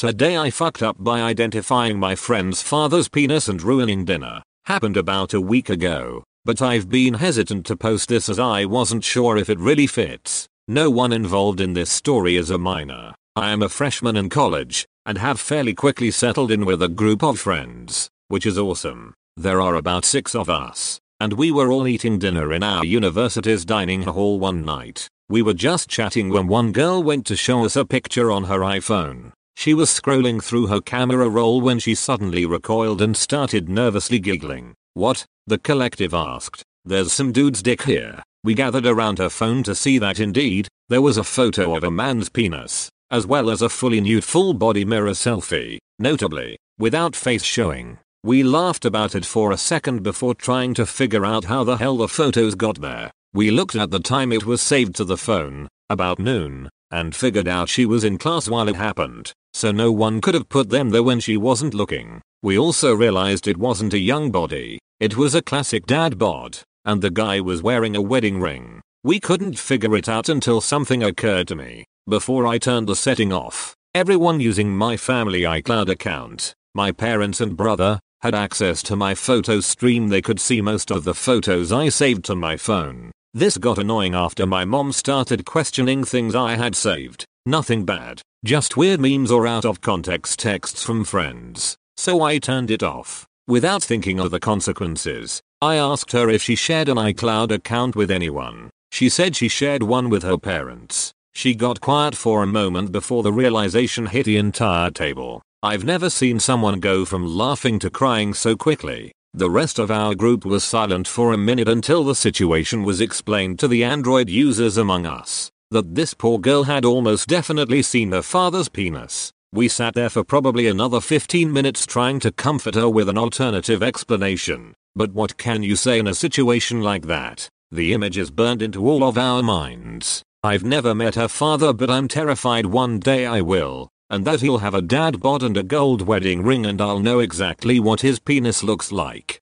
Today 0.00 0.38
I 0.38 0.48
fucked 0.48 0.82
up 0.82 0.96
by 0.98 1.20
identifying 1.20 1.98
my 1.98 2.14
friend's 2.14 2.62
father's 2.62 3.06
penis 3.06 3.48
and 3.48 3.62
ruining 3.62 4.06
dinner. 4.06 4.42
Happened 4.64 4.96
about 4.96 5.34
a 5.34 5.42
week 5.42 5.68
ago, 5.68 6.24
but 6.42 6.62
I've 6.62 6.88
been 6.88 7.12
hesitant 7.12 7.66
to 7.66 7.76
post 7.76 8.08
this 8.08 8.30
as 8.30 8.38
I 8.38 8.64
wasn't 8.64 9.04
sure 9.04 9.36
if 9.36 9.50
it 9.50 9.58
really 9.58 9.86
fits. 9.86 10.48
No 10.66 10.88
one 10.88 11.12
involved 11.12 11.60
in 11.60 11.74
this 11.74 11.90
story 11.90 12.36
is 12.36 12.48
a 12.48 12.56
minor. 12.56 13.12
I 13.36 13.50
am 13.50 13.62
a 13.62 13.68
freshman 13.68 14.16
in 14.16 14.30
college, 14.30 14.86
and 15.04 15.18
have 15.18 15.38
fairly 15.38 15.74
quickly 15.74 16.10
settled 16.10 16.50
in 16.50 16.64
with 16.64 16.82
a 16.82 16.88
group 16.88 17.22
of 17.22 17.38
friends 17.38 18.08
which 18.28 18.46
is 18.46 18.56
awesome. 18.56 19.12
There 19.36 19.60
are 19.60 19.74
about 19.74 20.06
six 20.06 20.34
of 20.34 20.48
us, 20.48 20.98
and 21.20 21.34
we 21.34 21.52
were 21.52 21.70
all 21.70 21.86
eating 21.86 22.18
dinner 22.18 22.54
in 22.54 22.62
our 22.62 22.86
university's 22.86 23.66
dining 23.66 24.04
hall 24.04 24.40
one 24.40 24.64
night. 24.64 25.08
We 25.28 25.42
were 25.42 25.52
just 25.52 25.90
chatting 25.90 26.30
when 26.30 26.46
one 26.46 26.72
girl 26.72 27.02
went 27.02 27.26
to 27.26 27.36
show 27.36 27.66
us 27.66 27.76
a 27.76 27.84
picture 27.84 28.30
on 28.30 28.44
her 28.44 28.60
iPhone. 28.60 29.32
She 29.60 29.74
was 29.74 29.90
scrolling 29.90 30.42
through 30.42 30.68
her 30.68 30.80
camera 30.80 31.28
roll 31.28 31.60
when 31.60 31.80
she 31.80 31.94
suddenly 31.94 32.46
recoiled 32.46 33.02
and 33.02 33.14
started 33.14 33.68
nervously 33.68 34.18
giggling. 34.18 34.72
What? 34.94 35.26
The 35.46 35.58
collective 35.58 36.14
asked. 36.14 36.62
There's 36.86 37.12
some 37.12 37.30
dude's 37.30 37.62
dick 37.62 37.82
here. 37.82 38.22
We 38.42 38.54
gathered 38.54 38.86
around 38.86 39.18
her 39.18 39.28
phone 39.28 39.62
to 39.64 39.74
see 39.74 39.98
that 39.98 40.18
indeed, 40.18 40.68
there 40.88 41.02
was 41.02 41.18
a 41.18 41.24
photo 41.38 41.76
of 41.76 41.84
a 41.84 41.90
man's 41.90 42.30
penis, 42.30 42.88
as 43.10 43.26
well 43.26 43.50
as 43.50 43.60
a 43.60 43.68
fully 43.68 44.00
nude 44.00 44.24
full 44.24 44.54
body 44.54 44.86
mirror 44.86 45.10
selfie, 45.10 45.76
notably, 45.98 46.56
without 46.78 47.14
face 47.14 47.44
showing. 47.44 47.98
We 48.24 48.42
laughed 48.42 48.86
about 48.86 49.14
it 49.14 49.26
for 49.26 49.52
a 49.52 49.58
second 49.58 50.02
before 50.02 50.34
trying 50.34 50.72
to 50.72 50.86
figure 50.86 51.26
out 51.26 51.44
how 51.44 51.64
the 51.64 51.76
hell 51.76 51.98
the 51.98 52.08
photos 52.08 52.54
got 52.54 52.80
there. 52.80 53.10
We 53.34 53.50
looked 53.50 53.76
at 53.76 53.90
the 53.90 54.00
time 54.00 54.32
it 54.32 54.46
was 54.46 54.62
saved 54.62 54.96
to 54.96 55.04
the 55.04 55.18
phone, 55.18 55.68
about 55.90 56.18
noon, 56.18 56.70
and 56.90 57.14
figured 57.14 57.48
out 57.48 57.68
she 57.68 57.86
was 57.86 58.04
in 58.04 58.18
class 58.18 58.48
while 58.48 58.68
it 58.68 58.76
happened, 58.76 59.32
so 59.52 59.70
no 59.70 59.92
one 59.92 60.20
could 60.20 60.34
have 60.34 60.48
put 60.48 60.70
them 60.70 60.90
there 60.90 61.02
when 61.02 61.20
she 61.20 61.36
wasn't 61.36 61.74
looking. 61.74 62.20
We 62.42 62.58
also 62.58 62.94
realized 62.94 63.46
it 63.46 63.56
wasn't 63.56 63.94
a 63.94 63.98
young 63.98 64.30
body, 64.30 64.78
it 64.98 65.16
was 65.16 65.34
a 65.34 65.42
classic 65.42 65.86
dad 65.86 66.18
bod, 66.18 66.58
and 66.84 67.02
the 67.02 67.10
guy 67.10 67.40
was 67.40 67.62
wearing 67.62 67.96
a 67.96 68.02
wedding 68.02 68.40
ring. 68.40 68.80
We 69.02 69.20
couldn't 69.20 69.58
figure 69.58 69.96
it 69.96 70.08
out 70.08 70.28
until 70.28 70.60
something 70.60 71.02
occurred 71.02 71.48
to 71.48 71.56
me. 71.56 71.84
Before 72.08 72.46
I 72.46 72.58
turned 72.58 72.86
the 72.86 72.96
setting 72.96 73.32
off, 73.32 73.74
everyone 73.94 74.40
using 74.40 74.76
my 74.76 74.96
family 74.96 75.42
iCloud 75.42 75.88
account, 75.88 76.54
my 76.74 76.92
parents 76.92 77.40
and 77.40 77.56
brother, 77.56 78.00
had 78.22 78.34
access 78.34 78.82
to 78.82 78.96
my 78.96 79.14
photo 79.14 79.60
stream 79.60 80.08
they 80.08 80.20
could 80.20 80.38
see 80.38 80.60
most 80.60 80.90
of 80.90 81.04
the 81.04 81.14
photos 81.14 81.72
I 81.72 81.88
saved 81.88 82.24
to 82.26 82.36
my 82.36 82.56
phone. 82.56 83.10
This 83.32 83.58
got 83.58 83.78
annoying 83.78 84.12
after 84.12 84.44
my 84.44 84.64
mom 84.64 84.90
started 84.90 85.44
questioning 85.44 86.02
things 86.02 86.34
I 86.34 86.56
had 86.56 86.74
saved. 86.74 87.24
Nothing 87.46 87.84
bad, 87.84 88.22
just 88.44 88.76
weird 88.76 88.98
memes 89.00 89.30
or 89.30 89.46
out 89.46 89.64
of 89.64 89.80
context 89.80 90.40
texts 90.40 90.82
from 90.82 91.04
friends. 91.04 91.76
So 91.96 92.22
I 92.22 92.38
turned 92.38 92.72
it 92.72 92.82
off. 92.82 93.28
Without 93.46 93.84
thinking 93.84 94.18
of 94.18 94.32
the 94.32 94.40
consequences, 94.40 95.40
I 95.62 95.76
asked 95.76 96.10
her 96.10 96.28
if 96.28 96.42
she 96.42 96.56
shared 96.56 96.88
an 96.88 96.96
iCloud 96.96 97.52
account 97.52 97.94
with 97.94 98.10
anyone. 98.10 98.68
She 98.90 99.08
said 99.08 99.36
she 99.36 99.48
shared 99.48 99.84
one 99.84 100.10
with 100.10 100.24
her 100.24 100.36
parents. 100.36 101.12
She 101.32 101.54
got 101.54 101.80
quiet 101.80 102.16
for 102.16 102.42
a 102.42 102.48
moment 102.48 102.90
before 102.90 103.22
the 103.22 103.32
realization 103.32 104.06
hit 104.06 104.26
the 104.26 104.38
entire 104.38 104.90
table. 104.90 105.40
I've 105.62 105.84
never 105.84 106.10
seen 106.10 106.40
someone 106.40 106.80
go 106.80 107.04
from 107.04 107.24
laughing 107.24 107.78
to 107.78 107.90
crying 107.90 108.34
so 108.34 108.56
quickly. 108.56 109.12
The 109.32 109.50
rest 109.50 109.78
of 109.78 109.90
our 109.90 110.14
group 110.14 110.44
was 110.44 110.64
silent 110.64 111.06
for 111.06 111.32
a 111.32 111.38
minute 111.38 111.68
until 111.68 112.02
the 112.02 112.16
situation 112.16 112.82
was 112.82 113.00
explained 113.00 113.58
to 113.60 113.68
the 113.68 113.84
Android 113.84 114.28
users 114.28 114.76
among 114.76 115.06
us 115.06 115.50
that 115.70 115.94
this 115.94 116.14
poor 116.14 116.38
girl 116.40 116.64
had 116.64 116.84
almost 116.84 117.28
definitely 117.28 117.80
seen 117.80 118.10
her 118.10 118.22
father's 118.22 118.68
penis. 118.68 119.32
We 119.52 119.68
sat 119.68 119.94
there 119.94 120.10
for 120.10 120.24
probably 120.24 120.66
another 120.66 121.00
15 121.00 121.52
minutes 121.52 121.86
trying 121.86 122.18
to 122.20 122.32
comfort 122.32 122.74
her 122.74 122.88
with 122.88 123.08
an 123.08 123.16
alternative 123.16 123.80
explanation. 123.80 124.74
But 124.96 125.12
what 125.12 125.38
can 125.38 125.62
you 125.62 125.76
say 125.76 126.00
in 126.00 126.08
a 126.08 126.14
situation 126.14 126.82
like 126.82 127.06
that? 127.06 127.48
The 127.70 127.92
image 127.92 128.18
is 128.18 128.32
burned 128.32 128.62
into 128.62 128.88
all 128.88 129.04
of 129.04 129.16
our 129.16 129.44
minds. 129.44 130.24
I've 130.42 130.64
never 130.64 130.92
met 130.92 131.14
her 131.14 131.28
father 131.28 131.72
but 131.72 131.88
I'm 131.88 132.08
terrified 132.08 132.66
one 132.66 132.98
day 132.98 133.24
I 133.26 133.40
will. 133.40 133.90
And 134.10 134.24
that 134.26 134.40
he'll 134.40 134.58
have 134.58 134.74
a 134.74 134.82
dad 134.82 135.20
bod 135.20 135.42
and 135.42 135.56
a 135.56 135.62
gold 135.62 136.02
wedding 136.02 136.42
ring 136.42 136.66
and 136.66 136.80
I'll 136.80 136.98
know 136.98 137.20
exactly 137.20 137.80
what 137.80 138.02
his 138.02 138.18
penis 138.18 138.62
looks 138.62 138.92
like. 138.92 139.40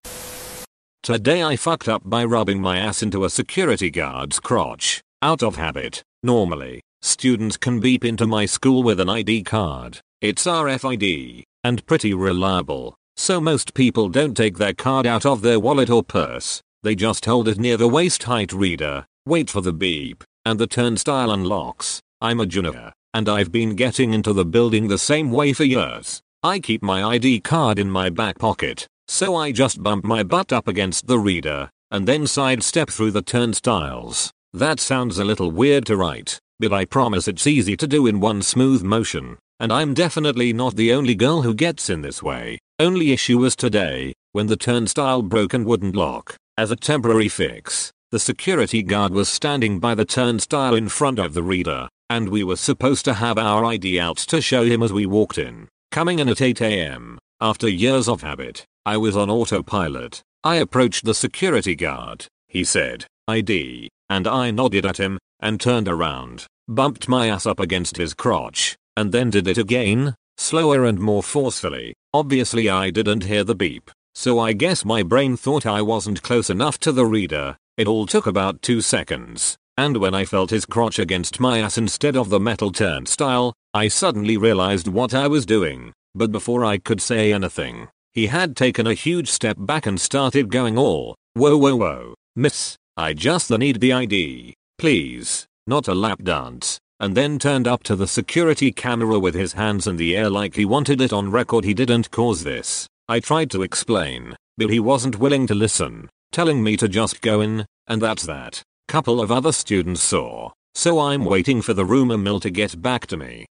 Today 1.02 1.42
I 1.42 1.56
fucked 1.56 1.88
up 1.88 2.02
by 2.04 2.24
rubbing 2.24 2.60
my 2.60 2.78
ass 2.78 3.02
into 3.02 3.24
a 3.24 3.30
security 3.30 3.90
guard's 3.90 4.38
crotch. 4.38 5.02
Out 5.22 5.42
of 5.42 5.56
habit. 5.56 6.02
Normally, 6.22 6.82
Students 7.00 7.56
can 7.56 7.78
beep 7.78 8.04
into 8.04 8.26
my 8.26 8.44
school 8.44 8.82
with 8.82 8.98
an 8.98 9.08
ID 9.08 9.44
card. 9.44 10.00
It's 10.20 10.46
RFID, 10.46 11.44
and 11.62 11.86
pretty 11.86 12.12
reliable, 12.12 12.96
so 13.16 13.40
most 13.40 13.72
people 13.72 14.08
don't 14.08 14.36
take 14.36 14.58
their 14.58 14.74
card 14.74 15.06
out 15.06 15.24
of 15.24 15.40
their 15.40 15.60
wallet 15.60 15.90
or 15.90 16.02
purse. 16.02 16.60
They 16.82 16.96
just 16.96 17.24
hold 17.24 17.46
it 17.46 17.58
near 17.58 17.76
the 17.76 17.86
waist 17.86 18.24
height 18.24 18.52
reader, 18.52 19.06
wait 19.24 19.48
for 19.48 19.60
the 19.60 19.72
beep, 19.72 20.24
and 20.44 20.58
the 20.58 20.66
turnstile 20.66 21.30
unlocks. 21.30 22.00
I'm 22.20 22.40
a 22.40 22.46
junior, 22.46 22.92
and 23.18 23.28
I've 23.28 23.50
been 23.50 23.74
getting 23.74 24.14
into 24.14 24.32
the 24.32 24.44
building 24.44 24.86
the 24.86 24.96
same 24.96 25.32
way 25.32 25.52
for 25.52 25.64
years. 25.64 26.22
I 26.44 26.60
keep 26.60 26.84
my 26.84 27.02
ID 27.02 27.40
card 27.40 27.76
in 27.76 27.90
my 27.90 28.10
back 28.10 28.38
pocket, 28.38 28.86
so 29.08 29.34
I 29.34 29.50
just 29.50 29.82
bump 29.82 30.04
my 30.04 30.22
butt 30.22 30.52
up 30.52 30.68
against 30.68 31.08
the 31.08 31.18
reader, 31.18 31.68
and 31.90 32.06
then 32.06 32.28
sidestep 32.28 32.90
through 32.90 33.10
the 33.10 33.22
turnstiles. 33.22 34.30
That 34.52 34.78
sounds 34.78 35.18
a 35.18 35.24
little 35.24 35.50
weird 35.50 35.84
to 35.86 35.96
write, 35.96 36.38
but 36.60 36.72
I 36.72 36.84
promise 36.84 37.26
it's 37.26 37.48
easy 37.48 37.76
to 37.78 37.88
do 37.88 38.06
in 38.06 38.20
one 38.20 38.40
smooth 38.40 38.84
motion, 38.84 39.36
and 39.58 39.72
I'm 39.72 39.94
definitely 39.94 40.52
not 40.52 40.76
the 40.76 40.92
only 40.92 41.16
girl 41.16 41.42
who 41.42 41.54
gets 41.54 41.90
in 41.90 42.02
this 42.02 42.22
way. 42.22 42.60
Only 42.78 43.10
issue 43.10 43.38
was 43.38 43.56
today, 43.56 44.12
when 44.30 44.46
the 44.46 44.56
turnstile 44.56 45.22
broke 45.22 45.54
and 45.54 45.66
wouldn't 45.66 45.96
lock. 45.96 46.36
As 46.56 46.70
a 46.70 46.76
temporary 46.76 47.28
fix, 47.28 47.90
the 48.12 48.20
security 48.20 48.84
guard 48.84 49.12
was 49.12 49.28
standing 49.28 49.80
by 49.80 49.96
the 49.96 50.04
turnstile 50.04 50.76
in 50.76 50.88
front 50.88 51.18
of 51.18 51.34
the 51.34 51.42
reader, 51.42 51.88
and 52.10 52.28
we 52.28 52.42
were 52.44 52.56
supposed 52.56 53.04
to 53.04 53.14
have 53.14 53.38
our 53.38 53.64
ID 53.64 54.00
out 54.00 54.16
to 54.16 54.40
show 54.40 54.64
him 54.64 54.82
as 54.82 54.92
we 54.92 55.06
walked 55.06 55.38
in. 55.38 55.68
Coming 55.90 56.18
in 56.18 56.28
at 56.28 56.38
8am, 56.38 57.18
after 57.40 57.68
years 57.68 58.08
of 58.08 58.22
habit, 58.22 58.64
I 58.84 58.96
was 58.96 59.16
on 59.16 59.30
autopilot. 59.30 60.22
I 60.44 60.56
approached 60.56 61.04
the 61.04 61.14
security 61.14 61.74
guard. 61.74 62.26
He 62.48 62.64
said, 62.64 63.06
ID, 63.26 63.90
and 64.08 64.26
I 64.26 64.50
nodded 64.50 64.86
at 64.86 64.98
him, 64.98 65.18
and 65.40 65.60
turned 65.60 65.88
around, 65.88 66.46
bumped 66.66 67.08
my 67.08 67.28
ass 67.28 67.46
up 67.46 67.60
against 67.60 67.96
his 67.96 68.14
crotch, 68.14 68.76
and 68.96 69.12
then 69.12 69.30
did 69.30 69.46
it 69.46 69.58
again, 69.58 70.14
slower 70.36 70.84
and 70.84 70.98
more 70.98 71.22
forcefully. 71.22 71.94
Obviously 72.14 72.68
I 72.68 72.90
didn't 72.90 73.24
hear 73.24 73.44
the 73.44 73.54
beep, 73.54 73.90
so 74.14 74.38
I 74.38 74.52
guess 74.52 74.84
my 74.84 75.02
brain 75.02 75.36
thought 75.36 75.66
I 75.66 75.82
wasn't 75.82 76.22
close 76.22 76.48
enough 76.48 76.78
to 76.80 76.92
the 76.92 77.06
reader. 77.06 77.56
It 77.76 77.86
all 77.86 78.06
took 78.06 78.26
about 78.26 78.62
2 78.62 78.80
seconds, 78.80 79.56
and 79.78 79.96
when 79.96 80.12
I 80.12 80.24
felt 80.24 80.50
his 80.50 80.66
crotch 80.66 80.98
against 80.98 81.38
my 81.38 81.60
ass 81.60 81.78
instead 81.78 82.16
of 82.16 82.30
the 82.30 82.40
metal 82.40 82.72
turnstile, 82.72 83.54
I 83.72 83.86
suddenly 83.86 84.36
realized 84.36 84.88
what 84.88 85.14
I 85.14 85.28
was 85.28 85.46
doing. 85.46 85.92
But 86.16 86.32
before 86.32 86.64
I 86.64 86.78
could 86.78 87.00
say 87.00 87.32
anything, 87.32 87.86
he 88.12 88.26
had 88.26 88.56
taken 88.56 88.88
a 88.88 88.94
huge 88.94 89.30
step 89.30 89.56
back 89.56 89.86
and 89.86 90.00
started 90.00 90.50
going 90.50 90.76
all, 90.76 91.14
whoa 91.34 91.56
whoa 91.56 91.76
whoa, 91.76 92.14
miss, 92.34 92.76
I 92.96 93.14
just 93.14 93.52
need 93.52 93.78
the 93.80 93.92
ID. 93.92 94.52
Please, 94.78 95.46
not 95.68 95.86
a 95.86 95.94
lap 95.94 96.24
dance. 96.24 96.80
And 96.98 97.16
then 97.16 97.38
turned 97.38 97.68
up 97.68 97.84
to 97.84 97.94
the 97.94 98.08
security 98.08 98.72
camera 98.72 99.20
with 99.20 99.36
his 99.36 99.52
hands 99.52 99.86
in 99.86 99.96
the 99.96 100.16
air 100.16 100.28
like 100.28 100.56
he 100.56 100.64
wanted 100.64 101.00
it 101.00 101.12
on 101.12 101.30
record 101.30 101.64
he 101.64 101.72
didn't 101.72 102.10
cause 102.10 102.42
this. 102.42 102.88
I 103.08 103.20
tried 103.20 103.52
to 103.52 103.62
explain, 103.62 104.34
but 104.56 104.70
he 104.70 104.80
wasn't 104.80 105.20
willing 105.20 105.46
to 105.46 105.54
listen, 105.54 106.10
telling 106.32 106.64
me 106.64 106.76
to 106.78 106.88
just 106.88 107.20
go 107.20 107.40
in, 107.40 107.64
and 107.86 108.02
that's 108.02 108.24
that. 108.24 108.64
Couple 108.88 109.20
of 109.20 109.30
other 109.30 109.52
students 109.52 110.02
saw, 110.02 110.50
so 110.74 110.98
I'm 110.98 111.26
waiting 111.26 111.60
for 111.60 111.74
the 111.74 111.84
rumor 111.84 112.16
mill 112.16 112.40
to 112.40 112.48
get 112.48 112.80
back 112.80 113.06
to 113.08 113.18
me. 113.18 113.44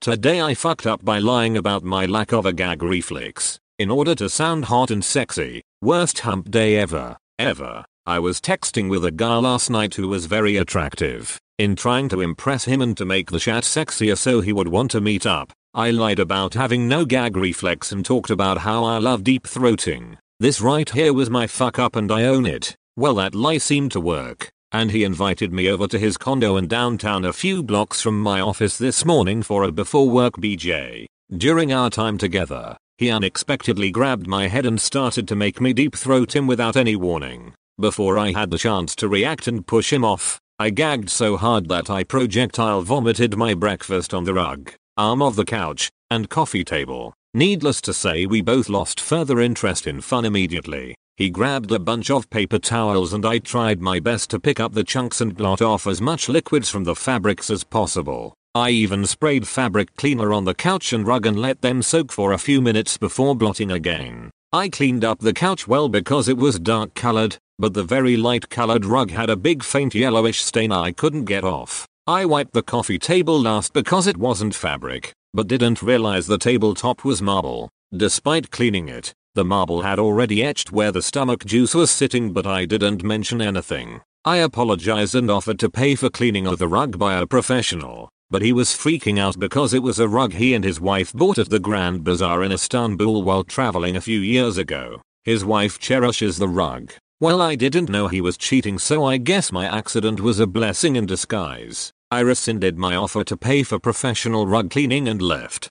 Today 0.00 0.40
I 0.40 0.54
fucked 0.54 0.86
up 0.86 1.04
by 1.04 1.18
lying 1.18 1.56
about 1.56 1.82
my 1.82 2.06
lack 2.06 2.32
of 2.32 2.46
a 2.46 2.52
gag 2.52 2.80
reflex, 2.80 3.58
in 3.80 3.90
order 3.90 4.14
to 4.14 4.28
sound 4.28 4.66
hot 4.66 4.92
and 4.92 5.04
sexy. 5.04 5.62
Worst 5.82 6.20
hump 6.20 6.52
day 6.52 6.76
ever, 6.76 7.16
ever. 7.40 7.84
I 8.06 8.20
was 8.20 8.40
texting 8.40 8.88
with 8.88 9.04
a 9.04 9.10
guy 9.10 9.38
last 9.38 9.70
night 9.70 9.96
who 9.96 10.06
was 10.06 10.26
very 10.26 10.56
attractive. 10.56 11.40
In 11.58 11.74
trying 11.74 12.08
to 12.10 12.20
impress 12.20 12.64
him 12.64 12.80
and 12.80 12.96
to 12.96 13.04
make 13.04 13.32
the 13.32 13.40
chat 13.40 13.64
sexier 13.64 14.16
so 14.16 14.40
he 14.40 14.52
would 14.52 14.68
want 14.68 14.92
to 14.92 15.00
meet 15.00 15.26
up, 15.26 15.50
I 15.74 15.90
lied 15.90 16.20
about 16.20 16.54
having 16.54 16.86
no 16.86 17.04
gag 17.04 17.36
reflex 17.36 17.90
and 17.90 18.04
talked 18.04 18.30
about 18.30 18.58
how 18.58 18.84
I 18.84 18.98
love 18.98 19.24
deep 19.24 19.48
throating. 19.48 20.16
This 20.38 20.60
right 20.60 20.88
here 20.88 21.12
was 21.12 21.28
my 21.28 21.48
fuck 21.48 21.80
up 21.80 21.96
and 21.96 22.12
I 22.12 22.22
own 22.22 22.46
it. 22.46 22.76
Well 22.98 23.14
that 23.14 23.32
lie 23.32 23.58
seemed 23.58 23.92
to 23.92 24.00
work, 24.00 24.50
and 24.72 24.90
he 24.90 25.04
invited 25.04 25.52
me 25.52 25.70
over 25.70 25.86
to 25.86 26.00
his 26.00 26.16
condo 26.16 26.56
in 26.56 26.66
downtown 26.66 27.24
a 27.24 27.32
few 27.32 27.62
blocks 27.62 28.02
from 28.02 28.20
my 28.20 28.40
office 28.40 28.76
this 28.76 29.04
morning 29.04 29.40
for 29.44 29.62
a 29.62 29.70
before 29.70 30.10
work 30.10 30.34
BJ. 30.34 31.06
During 31.30 31.72
our 31.72 31.90
time 31.90 32.18
together, 32.18 32.76
he 32.96 33.08
unexpectedly 33.08 33.92
grabbed 33.92 34.26
my 34.26 34.48
head 34.48 34.66
and 34.66 34.80
started 34.80 35.28
to 35.28 35.36
make 35.36 35.60
me 35.60 35.72
deep 35.72 35.94
throat 35.94 36.34
him 36.34 36.48
without 36.48 36.74
any 36.74 36.96
warning. 36.96 37.54
Before 37.78 38.18
I 38.18 38.32
had 38.32 38.50
the 38.50 38.58
chance 38.58 38.96
to 38.96 39.06
react 39.06 39.46
and 39.46 39.64
push 39.64 39.92
him 39.92 40.04
off, 40.04 40.40
I 40.58 40.70
gagged 40.70 41.08
so 41.08 41.36
hard 41.36 41.68
that 41.68 41.88
I 41.88 42.02
projectile 42.02 42.82
vomited 42.82 43.36
my 43.36 43.54
breakfast 43.54 44.12
on 44.12 44.24
the 44.24 44.34
rug, 44.34 44.72
arm 44.96 45.22
of 45.22 45.36
the 45.36 45.44
couch, 45.44 45.88
and 46.10 46.28
coffee 46.28 46.64
table. 46.64 47.14
Needless 47.32 47.80
to 47.82 47.94
say 47.94 48.26
we 48.26 48.40
both 48.40 48.68
lost 48.68 49.00
further 49.00 49.38
interest 49.38 49.86
in 49.86 50.00
fun 50.00 50.24
immediately. 50.24 50.96
He 51.18 51.30
grabbed 51.30 51.72
a 51.72 51.80
bunch 51.80 52.12
of 52.12 52.30
paper 52.30 52.60
towels 52.60 53.12
and 53.12 53.26
I 53.26 53.40
tried 53.40 53.80
my 53.80 53.98
best 53.98 54.30
to 54.30 54.38
pick 54.38 54.60
up 54.60 54.72
the 54.72 54.84
chunks 54.84 55.20
and 55.20 55.36
blot 55.36 55.60
off 55.60 55.88
as 55.88 56.00
much 56.00 56.28
liquids 56.28 56.70
from 56.70 56.84
the 56.84 56.94
fabrics 56.94 57.50
as 57.50 57.64
possible. 57.64 58.34
I 58.54 58.70
even 58.70 59.04
sprayed 59.04 59.48
fabric 59.48 59.96
cleaner 59.96 60.32
on 60.32 60.44
the 60.44 60.54
couch 60.54 60.92
and 60.92 61.04
rug 61.04 61.26
and 61.26 61.36
let 61.36 61.60
them 61.60 61.82
soak 61.82 62.12
for 62.12 62.30
a 62.30 62.38
few 62.38 62.60
minutes 62.60 62.96
before 62.96 63.34
blotting 63.34 63.72
again. 63.72 64.30
I 64.52 64.68
cleaned 64.68 65.04
up 65.04 65.18
the 65.18 65.32
couch 65.32 65.66
well 65.66 65.88
because 65.88 66.28
it 66.28 66.36
was 66.36 66.60
dark 66.60 66.94
colored, 66.94 67.36
but 67.58 67.74
the 67.74 67.82
very 67.82 68.16
light 68.16 68.48
colored 68.48 68.84
rug 68.84 69.10
had 69.10 69.28
a 69.28 69.34
big 69.34 69.64
faint 69.64 69.96
yellowish 69.96 70.40
stain 70.40 70.70
I 70.70 70.92
couldn't 70.92 71.24
get 71.24 71.42
off. 71.42 71.84
I 72.06 72.26
wiped 72.26 72.52
the 72.52 72.62
coffee 72.62 73.00
table 73.00 73.40
last 73.40 73.72
because 73.72 74.06
it 74.06 74.16
wasn't 74.16 74.54
fabric, 74.54 75.12
but 75.34 75.48
didn't 75.48 75.82
realize 75.82 76.28
the 76.28 76.38
tabletop 76.38 77.04
was 77.04 77.20
marble. 77.20 77.70
Despite 77.96 78.50
cleaning 78.50 78.90
it, 78.90 79.14
the 79.34 79.46
marble 79.46 79.80
had 79.80 79.98
already 79.98 80.44
etched 80.44 80.70
where 80.70 80.92
the 80.92 81.00
stomach 81.00 81.46
juice 81.46 81.74
was 81.74 81.90
sitting 81.90 82.34
but 82.34 82.46
I 82.46 82.66
didn't 82.66 83.02
mention 83.02 83.40
anything. 83.40 84.02
I 84.26 84.36
apologized 84.38 85.14
and 85.14 85.30
offered 85.30 85.58
to 85.60 85.70
pay 85.70 85.94
for 85.94 86.10
cleaning 86.10 86.46
of 86.46 86.58
the 86.58 86.68
rug 86.68 86.98
by 86.98 87.14
a 87.14 87.26
professional, 87.26 88.10
but 88.30 88.42
he 88.42 88.52
was 88.52 88.76
freaking 88.76 89.18
out 89.18 89.38
because 89.38 89.72
it 89.72 89.82
was 89.82 89.98
a 89.98 90.06
rug 90.06 90.34
he 90.34 90.52
and 90.52 90.64
his 90.64 90.78
wife 90.78 91.14
bought 91.14 91.38
at 91.38 91.48
the 91.48 91.58
Grand 91.58 92.04
Bazaar 92.04 92.42
in 92.42 92.52
Istanbul 92.52 93.22
while 93.22 93.42
traveling 93.42 93.96
a 93.96 94.02
few 94.02 94.20
years 94.20 94.58
ago. 94.58 95.00
His 95.24 95.42
wife 95.42 95.78
cherishes 95.78 96.36
the 96.36 96.48
rug, 96.48 96.92
well 97.20 97.40
I 97.40 97.54
didn't 97.54 97.88
know 97.88 98.08
he 98.08 98.20
was 98.20 98.36
cheating 98.36 98.78
so 98.78 99.06
I 99.06 99.16
guess 99.16 99.50
my 99.50 99.64
accident 99.64 100.20
was 100.20 100.40
a 100.40 100.46
blessing 100.46 100.96
in 100.96 101.06
disguise. 101.06 101.90
I 102.10 102.20
rescinded 102.20 102.76
my 102.76 102.96
offer 102.96 103.24
to 103.24 103.36
pay 103.38 103.62
for 103.62 103.78
professional 103.78 104.46
rug 104.46 104.70
cleaning 104.70 105.08
and 105.08 105.22
left. 105.22 105.70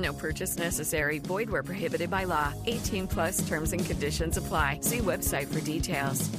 No 0.00 0.12
purchase 0.12 0.56
necessary. 0.58 1.18
Void 1.18 1.50
where 1.50 1.62
prohibited 1.62 2.10
by 2.10 2.24
law. 2.24 2.52
18 2.66 3.06
plus 3.06 3.46
terms 3.48 3.72
and 3.72 3.84
conditions 3.84 4.36
apply. 4.36 4.78
See 4.82 4.98
website 4.98 5.52
for 5.52 5.60
details. 5.60 6.30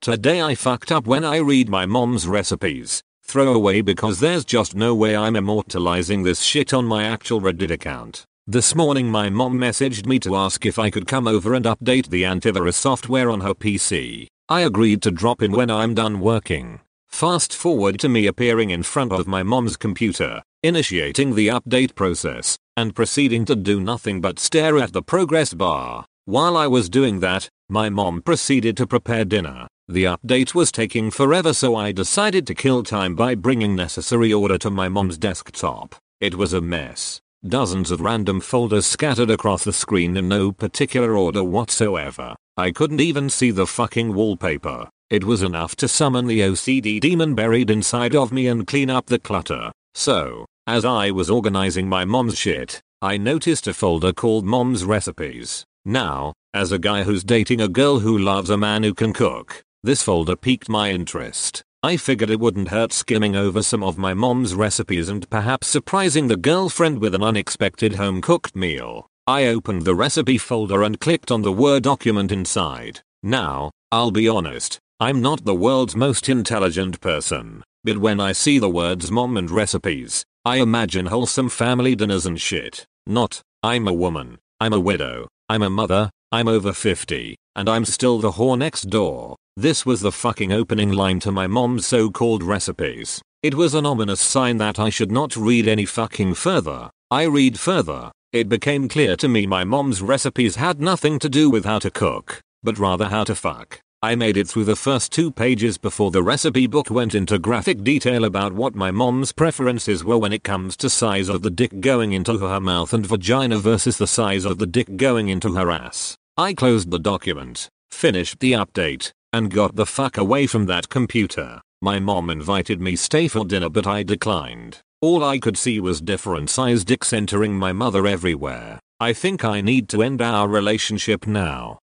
Today 0.00 0.40
I 0.40 0.54
fucked 0.54 0.90
up 0.90 1.06
when 1.06 1.24
I 1.24 1.36
read 1.36 1.68
my 1.68 1.84
mom's 1.84 2.26
recipes. 2.26 3.02
Throw 3.22 3.52
away 3.52 3.82
because 3.82 4.18
there's 4.18 4.46
just 4.46 4.74
no 4.74 4.94
way 4.94 5.14
I'm 5.14 5.36
immortalizing 5.36 6.22
this 6.22 6.40
shit 6.40 6.72
on 6.72 6.86
my 6.86 7.04
actual 7.04 7.40
Reddit 7.40 7.70
account. 7.70 8.24
This 8.46 8.74
morning 8.74 9.10
my 9.10 9.28
mom 9.28 9.58
messaged 9.58 10.06
me 10.06 10.18
to 10.20 10.36
ask 10.36 10.64
if 10.64 10.78
I 10.78 10.88
could 10.90 11.06
come 11.06 11.28
over 11.28 11.54
and 11.54 11.66
update 11.66 12.08
the 12.08 12.22
antivirus 12.22 12.74
software 12.74 13.30
on 13.30 13.42
her 13.42 13.54
PC. 13.54 14.26
I 14.48 14.62
agreed 14.62 15.02
to 15.02 15.10
drop 15.10 15.42
in 15.42 15.52
when 15.52 15.70
I'm 15.70 15.94
done 15.94 16.18
working. 16.18 16.80
Fast 17.06 17.54
forward 17.54 18.00
to 18.00 18.08
me 18.08 18.26
appearing 18.26 18.70
in 18.70 18.82
front 18.82 19.12
of 19.12 19.28
my 19.28 19.42
mom's 19.42 19.76
computer, 19.76 20.42
initiating 20.62 21.34
the 21.34 21.48
update 21.48 21.94
process, 21.94 22.58
and 22.76 22.94
proceeding 22.94 23.44
to 23.46 23.56
do 23.56 23.80
nothing 23.80 24.20
but 24.20 24.38
stare 24.38 24.78
at 24.78 24.92
the 24.92 25.02
progress 25.02 25.54
bar. 25.54 26.04
While 26.24 26.56
I 26.56 26.66
was 26.66 26.88
doing 26.88 27.20
that, 27.20 27.48
my 27.68 27.88
mom 27.88 28.22
proceeded 28.22 28.76
to 28.76 28.86
prepare 28.86 29.24
dinner. 29.24 29.66
The 29.88 30.04
update 30.04 30.54
was 30.54 30.70
taking 30.70 31.10
forever 31.10 31.52
so 31.52 31.74
I 31.74 31.92
decided 31.92 32.46
to 32.46 32.54
kill 32.54 32.82
time 32.82 33.14
by 33.14 33.34
bringing 33.34 33.74
necessary 33.74 34.32
order 34.32 34.58
to 34.58 34.70
my 34.70 34.88
mom's 34.88 35.18
desktop. 35.18 35.96
It 36.20 36.34
was 36.34 36.52
a 36.52 36.60
mess. 36.60 37.20
Dozens 37.46 37.90
of 37.90 38.00
random 38.00 38.40
folders 38.40 38.86
scattered 38.86 39.30
across 39.30 39.64
the 39.64 39.72
screen 39.72 40.16
in 40.16 40.28
no 40.28 40.52
particular 40.52 41.16
order 41.16 41.42
whatsoever. 41.42 42.36
I 42.56 42.70
couldn't 42.70 43.00
even 43.00 43.30
see 43.30 43.50
the 43.50 43.66
fucking 43.66 44.12
wallpaper. 44.14 44.88
It 45.08 45.24
was 45.24 45.42
enough 45.42 45.74
to 45.76 45.88
summon 45.88 46.26
the 46.26 46.40
OCD 46.40 47.00
demon 47.00 47.34
buried 47.34 47.70
inside 47.70 48.14
of 48.14 48.30
me 48.30 48.46
and 48.46 48.66
clean 48.66 48.90
up 48.90 49.06
the 49.06 49.18
clutter. 49.18 49.72
So, 49.94 50.44
as 50.70 50.84
I 50.84 51.10
was 51.10 51.28
organizing 51.28 51.88
my 51.88 52.04
mom's 52.04 52.38
shit, 52.38 52.80
I 53.02 53.16
noticed 53.16 53.66
a 53.66 53.74
folder 53.74 54.12
called 54.12 54.44
Mom's 54.44 54.84
Recipes. 54.84 55.64
Now, 55.84 56.32
as 56.54 56.70
a 56.70 56.78
guy 56.78 57.02
who's 57.02 57.24
dating 57.24 57.60
a 57.60 57.66
girl 57.66 57.98
who 57.98 58.16
loves 58.16 58.50
a 58.50 58.56
man 58.56 58.84
who 58.84 58.94
can 58.94 59.12
cook, 59.12 59.64
this 59.82 60.04
folder 60.04 60.36
piqued 60.36 60.68
my 60.68 60.92
interest. 60.92 61.64
I 61.82 61.96
figured 61.96 62.30
it 62.30 62.38
wouldn't 62.38 62.68
hurt 62.68 62.92
skimming 62.92 63.34
over 63.34 63.64
some 63.64 63.82
of 63.82 63.98
my 63.98 64.14
mom's 64.14 64.54
recipes 64.54 65.08
and 65.08 65.28
perhaps 65.28 65.66
surprising 65.66 66.28
the 66.28 66.36
girlfriend 66.36 67.00
with 67.00 67.16
an 67.16 67.22
unexpected 67.24 67.96
home 67.96 68.20
cooked 68.20 68.54
meal. 68.54 69.08
I 69.26 69.46
opened 69.46 69.82
the 69.82 69.96
recipe 69.96 70.38
folder 70.38 70.84
and 70.84 71.00
clicked 71.00 71.32
on 71.32 71.42
the 71.42 71.52
Word 71.52 71.82
document 71.82 72.30
inside. 72.30 73.00
Now, 73.24 73.72
I'll 73.90 74.12
be 74.12 74.28
honest, 74.28 74.78
I'm 75.00 75.20
not 75.20 75.44
the 75.44 75.54
world's 75.54 75.96
most 75.96 76.28
intelligent 76.28 77.00
person, 77.00 77.64
but 77.82 77.98
when 77.98 78.20
I 78.20 78.30
see 78.30 78.60
the 78.60 78.70
words 78.70 79.10
mom 79.10 79.36
and 79.36 79.50
recipes, 79.50 80.24
I 80.44 80.56
imagine 80.56 81.04
wholesome 81.04 81.50
family 81.50 81.94
dinners 81.94 82.24
and 82.24 82.40
shit. 82.40 82.86
Not, 83.06 83.42
I'm 83.62 83.86
a 83.86 83.92
woman, 83.92 84.38
I'm 84.58 84.72
a 84.72 84.80
widow, 84.80 85.28
I'm 85.50 85.60
a 85.60 85.68
mother, 85.68 86.08
I'm 86.32 86.48
over 86.48 86.72
50, 86.72 87.36
and 87.56 87.68
I'm 87.68 87.84
still 87.84 88.20
the 88.20 88.32
whore 88.32 88.56
next 88.56 88.88
door. 88.88 89.36
This 89.58 89.84
was 89.84 90.00
the 90.00 90.10
fucking 90.10 90.50
opening 90.50 90.92
line 90.92 91.20
to 91.20 91.30
my 91.30 91.46
mom's 91.46 91.86
so-called 91.86 92.42
recipes. 92.42 93.20
It 93.42 93.54
was 93.54 93.74
an 93.74 93.84
ominous 93.84 94.22
sign 94.22 94.56
that 94.56 94.78
I 94.78 94.88
should 94.88 95.12
not 95.12 95.36
read 95.36 95.68
any 95.68 95.84
fucking 95.84 96.32
further. 96.34 96.88
I 97.10 97.24
read 97.24 97.60
further. 97.60 98.10
It 98.32 98.48
became 98.48 98.88
clear 98.88 99.16
to 99.16 99.28
me 99.28 99.46
my 99.46 99.64
mom's 99.64 100.00
recipes 100.00 100.56
had 100.56 100.80
nothing 100.80 101.18
to 101.18 101.28
do 101.28 101.50
with 101.50 101.66
how 101.66 101.80
to 101.80 101.90
cook, 101.90 102.40
but 102.62 102.78
rather 102.78 103.08
how 103.08 103.24
to 103.24 103.34
fuck. 103.34 103.80
I 104.02 104.14
made 104.14 104.38
it 104.38 104.48
through 104.48 104.64
the 104.64 104.76
first 104.76 105.12
two 105.12 105.30
pages 105.30 105.76
before 105.76 106.10
the 106.10 106.22
recipe 106.22 106.66
book 106.66 106.88
went 106.88 107.14
into 107.14 107.38
graphic 107.38 107.84
detail 107.84 108.24
about 108.24 108.54
what 108.54 108.74
my 108.74 108.90
mom's 108.90 109.30
preferences 109.30 110.02
were 110.02 110.16
when 110.16 110.32
it 110.32 110.42
comes 110.42 110.74
to 110.78 110.88
size 110.88 111.28
of 111.28 111.42
the 111.42 111.50
dick 111.50 111.80
going 111.80 112.14
into 112.14 112.38
her 112.38 112.60
mouth 112.60 112.94
and 112.94 113.04
vagina 113.04 113.58
versus 113.58 113.98
the 113.98 114.06
size 114.06 114.46
of 114.46 114.56
the 114.56 114.66
dick 114.66 114.96
going 114.96 115.28
into 115.28 115.54
her 115.54 115.70
ass. 115.70 116.16
I 116.38 116.54
closed 116.54 116.90
the 116.90 116.98
document, 116.98 117.68
finished 117.90 118.40
the 118.40 118.52
update, 118.52 119.12
and 119.34 119.52
got 119.52 119.76
the 119.76 119.84
fuck 119.84 120.16
away 120.16 120.46
from 120.46 120.64
that 120.64 120.88
computer. 120.88 121.60
My 121.82 121.98
mom 121.98 122.30
invited 122.30 122.80
me 122.80 122.96
stay 122.96 123.28
for 123.28 123.44
dinner 123.44 123.68
but 123.68 123.86
I 123.86 124.02
declined. 124.02 124.78
All 125.02 125.22
I 125.22 125.38
could 125.38 125.58
see 125.58 125.78
was 125.78 126.00
different 126.00 126.48
sized 126.48 126.86
dicks 126.86 127.12
entering 127.12 127.58
my 127.58 127.74
mother 127.74 128.06
everywhere. 128.06 128.80
I 128.98 129.12
think 129.12 129.44
I 129.44 129.60
need 129.60 129.90
to 129.90 130.02
end 130.02 130.22
our 130.22 130.48
relationship 130.48 131.26
now. 131.26 131.80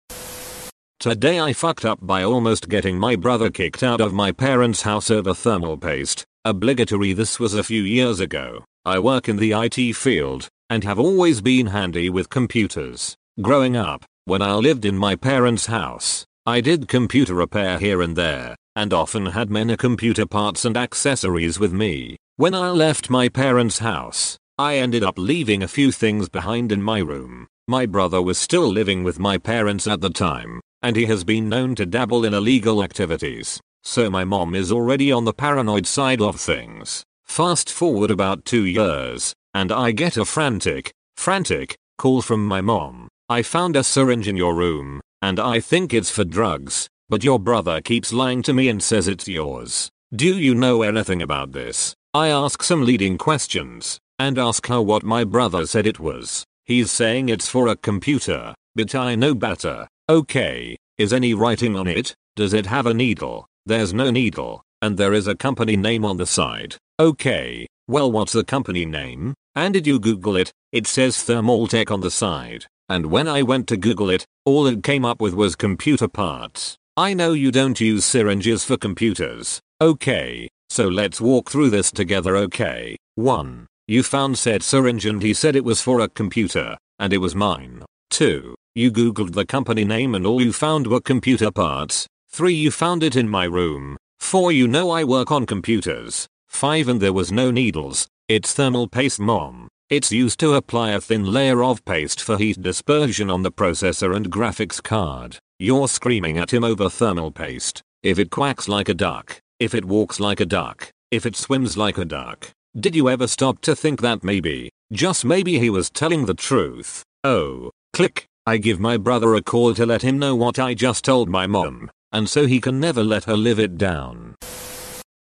Today 0.99 1.39
I 1.39 1.53
fucked 1.53 1.85
up 1.85 1.99
by 2.01 2.23
almost 2.23 2.71
getting 2.71 2.99
my 2.99 3.17
brother 3.17 3.51
kicked 3.51 3.83
out 3.83 4.01
of 4.01 4.15
my 4.15 4.33
parents' 4.33 4.83
house 4.83 5.11
over 5.11 5.35
thermal 5.35 5.77
paste. 5.77 6.25
Obligatory 6.47 7.13
this 7.13 7.39
was 7.39 7.53
a 7.53 7.63
few 7.63 7.83
years 7.83 8.19
ago. 8.19 8.65
I 8.85 8.99
work 8.99 9.29
in 9.29 9.37
the 9.37 9.53
IT 9.53 9.95
field 9.95 10.49
and 10.71 10.85
have 10.85 10.99
always 10.99 11.43
been 11.43 11.67
handy 11.67 12.09
with 12.09 12.31
computers. 12.31 13.15
Growing 13.43 13.77
up, 13.77 14.07
when 14.25 14.41
I 14.41 14.55
lived 14.55 14.87
in 14.87 14.97
my 14.97 15.17
parents' 15.17 15.67
house, 15.67 16.25
I 16.47 16.63
did 16.63 16.89
computer 16.89 17.35
repair 17.35 17.79
here 17.79 18.01
and 18.01 18.17
there, 18.17 18.57
and 18.75 18.93
often 18.95 19.27
had 19.27 19.51
many 19.51 19.77
computer 19.77 20.25
parts 20.25 20.65
and 20.65 20.79
accessories 20.79 21.61
with 21.61 21.75
me. 21.75 22.17
When 22.37 22.55
I 22.55 22.71
left 22.71 23.11
my 23.11 23.29
parents' 23.29 23.81
house, 23.81 24.39
I 24.59 24.79
ended 24.79 25.05
up 25.05 25.19
leaving 25.19 25.63
a 25.63 25.69
few 25.69 25.93
things 25.93 26.31
behind 26.31 26.73
in 26.73 26.83
my 26.83 27.01
room. 27.01 27.49
My 27.69 27.85
brother 27.85 28.23
was 28.23 28.39
still 28.39 28.67
living 28.67 29.05
with 29.05 29.19
my 29.19 29.39
parents 29.39 29.87
at 29.87 30.01
the 30.01 30.11
time, 30.11 30.61
and 30.87 30.95
he 30.95 31.07
has 31.07 31.25
been 31.25 31.49
known 31.49 31.75
to 31.75 31.85
dabble 31.85 32.25
in 32.25 32.33
illegal 32.33 32.81
activities. 32.81 33.61
So 33.83 34.09
my 34.09 34.23
mom 34.23 34.55
is 34.55 34.71
already 34.71 35.11
on 35.11 35.25
the 35.25 35.33
paranoid 35.33 35.85
side 35.85 36.23
of 36.23 36.39
things. 36.39 37.03
Fast 37.25 37.69
forward 37.69 38.09
about 38.09 38.45
two 38.45 38.65
years, 38.65 39.35
and 39.53 39.73
I 39.73 39.91
get 39.91 40.17
a 40.17 40.25
frantic, 40.25 40.93
frantic, 41.17 41.75
call 41.99 42.23
from 42.23 42.47
my 42.47 42.61
mom. 42.61 43.09
I 43.29 43.43
found 43.43 43.75
a 43.75 43.83
syringe 43.83 44.29
in 44.29 44.37
your 44.37 44.55
room, 44.55 45.01
and 45.21 45.41
I 45.41 45.59
think 45.59 45.93
it's 45.93 46.13
for 46.13 46.23
drugs, 46.23 46.89
but 47.09 47.25
your 47.25 47.41
brother 47.41 47.81
keeps 47.81 48.13
lying 48.13 48.43
to 48.43 48.53
me 48.53 48.69
and 48.69 48.81
says 48.81 49.09
it's 49.09 49.27
yours. 49.27 49.91
Do 50.15 50.39
you 50.39 50.55
know 50.55 50.83
anything 50.83 51.21
about 51.21 51.51
this? 51.51 51.97
I 52.15 52.29
ask 52.29 52.63
some 52.63 52.85
leading 52.85 53.19
questions, 53.19 53.99
and 54.21 54.39
ask 54.39 54.69
her 54.69 54.81
what 54.81 55.03
my 55.03 55.25
brother 55.25 55.67
said 55.67 55.85
it 55.85 55.99
was. 55.99 56.45
He's 56.65 56.93
saying 56.93 57.29
it's 57.29 57.49
for 57.49 57.67
a 57.67 57.75
computer, 57.75 58.55
but 58.77 58.95
I 58.95 59.17
know 59.17 59.35
better. 59.35 59.89
Okay, 60.09 60.77
is 60.99 61.13
any 61.13 61.35
writing 61.35 61.75
on 61.75 61.89
it? 61.89 62.15
Does 62.37 62.55
it 62.55 62.67
have 62.67 62.87
a 62.87 62.95
needle? 62.95 63.49
There's 63.65 63.93
no 63.93 64.13
needle, 64.13 64.63
and 64.81 64.97
there 64.97 65.13
is 65.13 65.27
a 65.27 65.35
company 65.35 65.77
name 65.77 66.05
on 66.05 66.17
the 66.17 66.27
side. 66.27 66.77
Okay, 67.01 67.67
well 67.89 68.13
what's 68.13 68.33
the 68.33 68.45
company 68.45 68.87
name? 68.87 69.35
And 69.57 69.75
did 69.75 69.85
you 69.85 69.99
google 69.99 70.37
it? 70.37 70.53
It 70.71 70.87
says 70.87 71.17
Thermaltake 71.17 71.91
on 71.91 72.03
the 72.03 72.13
side. 72.13 72.67
And 72.89 73.07
when 73.07 73.27
I 73.27 73.43
went 73.43 73.67
to 73.67 73.77
Google 73.77 74.09
it, 74.09 74.25
all 74.45 74.69
it 74.69 74.85
came 74.85 75.05
up 75.05 75.21
with 75.21 75.35
was 75.35 75.57
computer 75.57 76.07
parts. 76.07 76.77
I 76.97 77.13
know 77.13 77.33
you 77.33 77.51
don't 77.51 77.81
use 77.81 78.05
syringes 78.05 78.63
for 78.63 78.77
computers. 78.77 79.61
Okay, 79.81 80.49
so 80.71 80.87
let's 80.87 81.21
walk 81.21 81.51
through 81.51 81.71
this 81.71 81.91
together 81.91 82.37
okay. 82.37 82.97
1. 83.17 83.67
You 83.89 84.05
found 84.05 84.39
said 84.39 84.63
syringe 84.63 85.05
and 85.05 85.21
he 85.21 85.35
said 85.35 85.57
it 85.57 85.65
was 85.65 85.83
for 85.83 85.99
a 85.99 86.09
computer, 86.09 86.77
and 87.01 87.13
it 87.13 87.19
was 87.19 87.35
mine. 87.35 87.85
2. 88.11 88.55
You 88.77 88.91
googled 88.91 89.33
the 89.33 89.47
company 89.47 89.87
name 89.87 90.15
and 90.15 90.27
all 90.27 90.43
you 90.43 90.53
found 90.53 90.87
were 90.87 91.01
computer 91.01 91.51
parts. 91.51 92.07
3. 92.29 92.53
You 92.53 92.71
found 92.71 93.03
it 93.03 93.17
in 93.17 93.27
my 93.27 93.45
room. 93.45 93.97
4. 94.21 94.53
You 94.53 94.69
know 94.69 94.91
I 94.91 95.03
work 95.03 95.33
on 95.33 95.47
computers. 95.47 96.29
5. 96.49 96.89
And 96.89 97.01
there 97.01 97.15
was 97.15 97.33
no 97.33 97.51
needles. 97.51 98.07
It's 98.29 98.53
thermal 98.53 98.87
paste 98.87 99.19
mom. 99.19 99.69
It's 99.89 100.13
used 100.13 100.39
to 100.41 100.53
apply 100.53 100.91
a 100.91 101.01
thin 101.01 101.25
layer 101.25 101.65
of 101.65 101.87
paste 101.87 102.21
for 102.21 102.37
heat 102.37 102.61
dispersion 102.61 103.31
on 103.31 103.41
the 103.41 103.51
processor 103.51 104.15
and 104.15 104.31
graphics 104.31 104.83
card. 104.83 105.39
You're 105.59 105.89
screaming 105.89 106.37
at 106.37 106.53
him 106.53 106.63
over 106.63 106.91
thermal 106.91 107.31
paste. 107.31 107.81
If 108.03 108.19
it 108.19 108.29
quacks 108.29 108.69
like 108.69 108.91
a 108.91 108.95
duck, 108.95 109.41
if 109.59 109.75
it 109.75 109.87
walks 109.87 110.21
like 110.21 110.41
a 110.41 110.45
duck, 110.45 110.91
if 111.11 111.25
it 111.25 111.35
swims 111.35 111.79
like 111.79 111.97
a 111.97 112.05
duck. 112.05 112.51
Did 112.79 112.95
you 112.95 113.09
ever 113.09 113.27
stop 113.27 113.63
to 113.63 113.75
think 113.75 114.03
that 114.03 114.23
maybe, 114.23 114.69
just 114.93 115.25
maybe 115.25 115.59
he 115.59 115.71
was 115.71 115.89
telling 115.89 116.27
the 116.27 116.35
truth? 116.35 117.03
Oh, 117.25 117.71
click. 117.95 118.27
I 118.49 118.59
give 118.59 118.79
my 118.79 118.97
brother 118.97 119.35
a 119.35 119.43
call 119.43 119.75
to 119.75 119.85
let 119.85 120.03
him 120.03 120.21
know 120.21 120.37
what 120.37 120.61
I 120.61 120.73
just 120.73 121.05
told 121.05 121.29
my 121.29 121.49
mom, 121.49 121.91
and 122.13 122.29
so 122.29 122.47
he 122.47 122.61
can 122.61 122.79
never 122.79 123.03
let 123.03 123.25
her 123.25 123.37
live 123.37 123.59
it 123.59 123.77
down. 123.77 124.37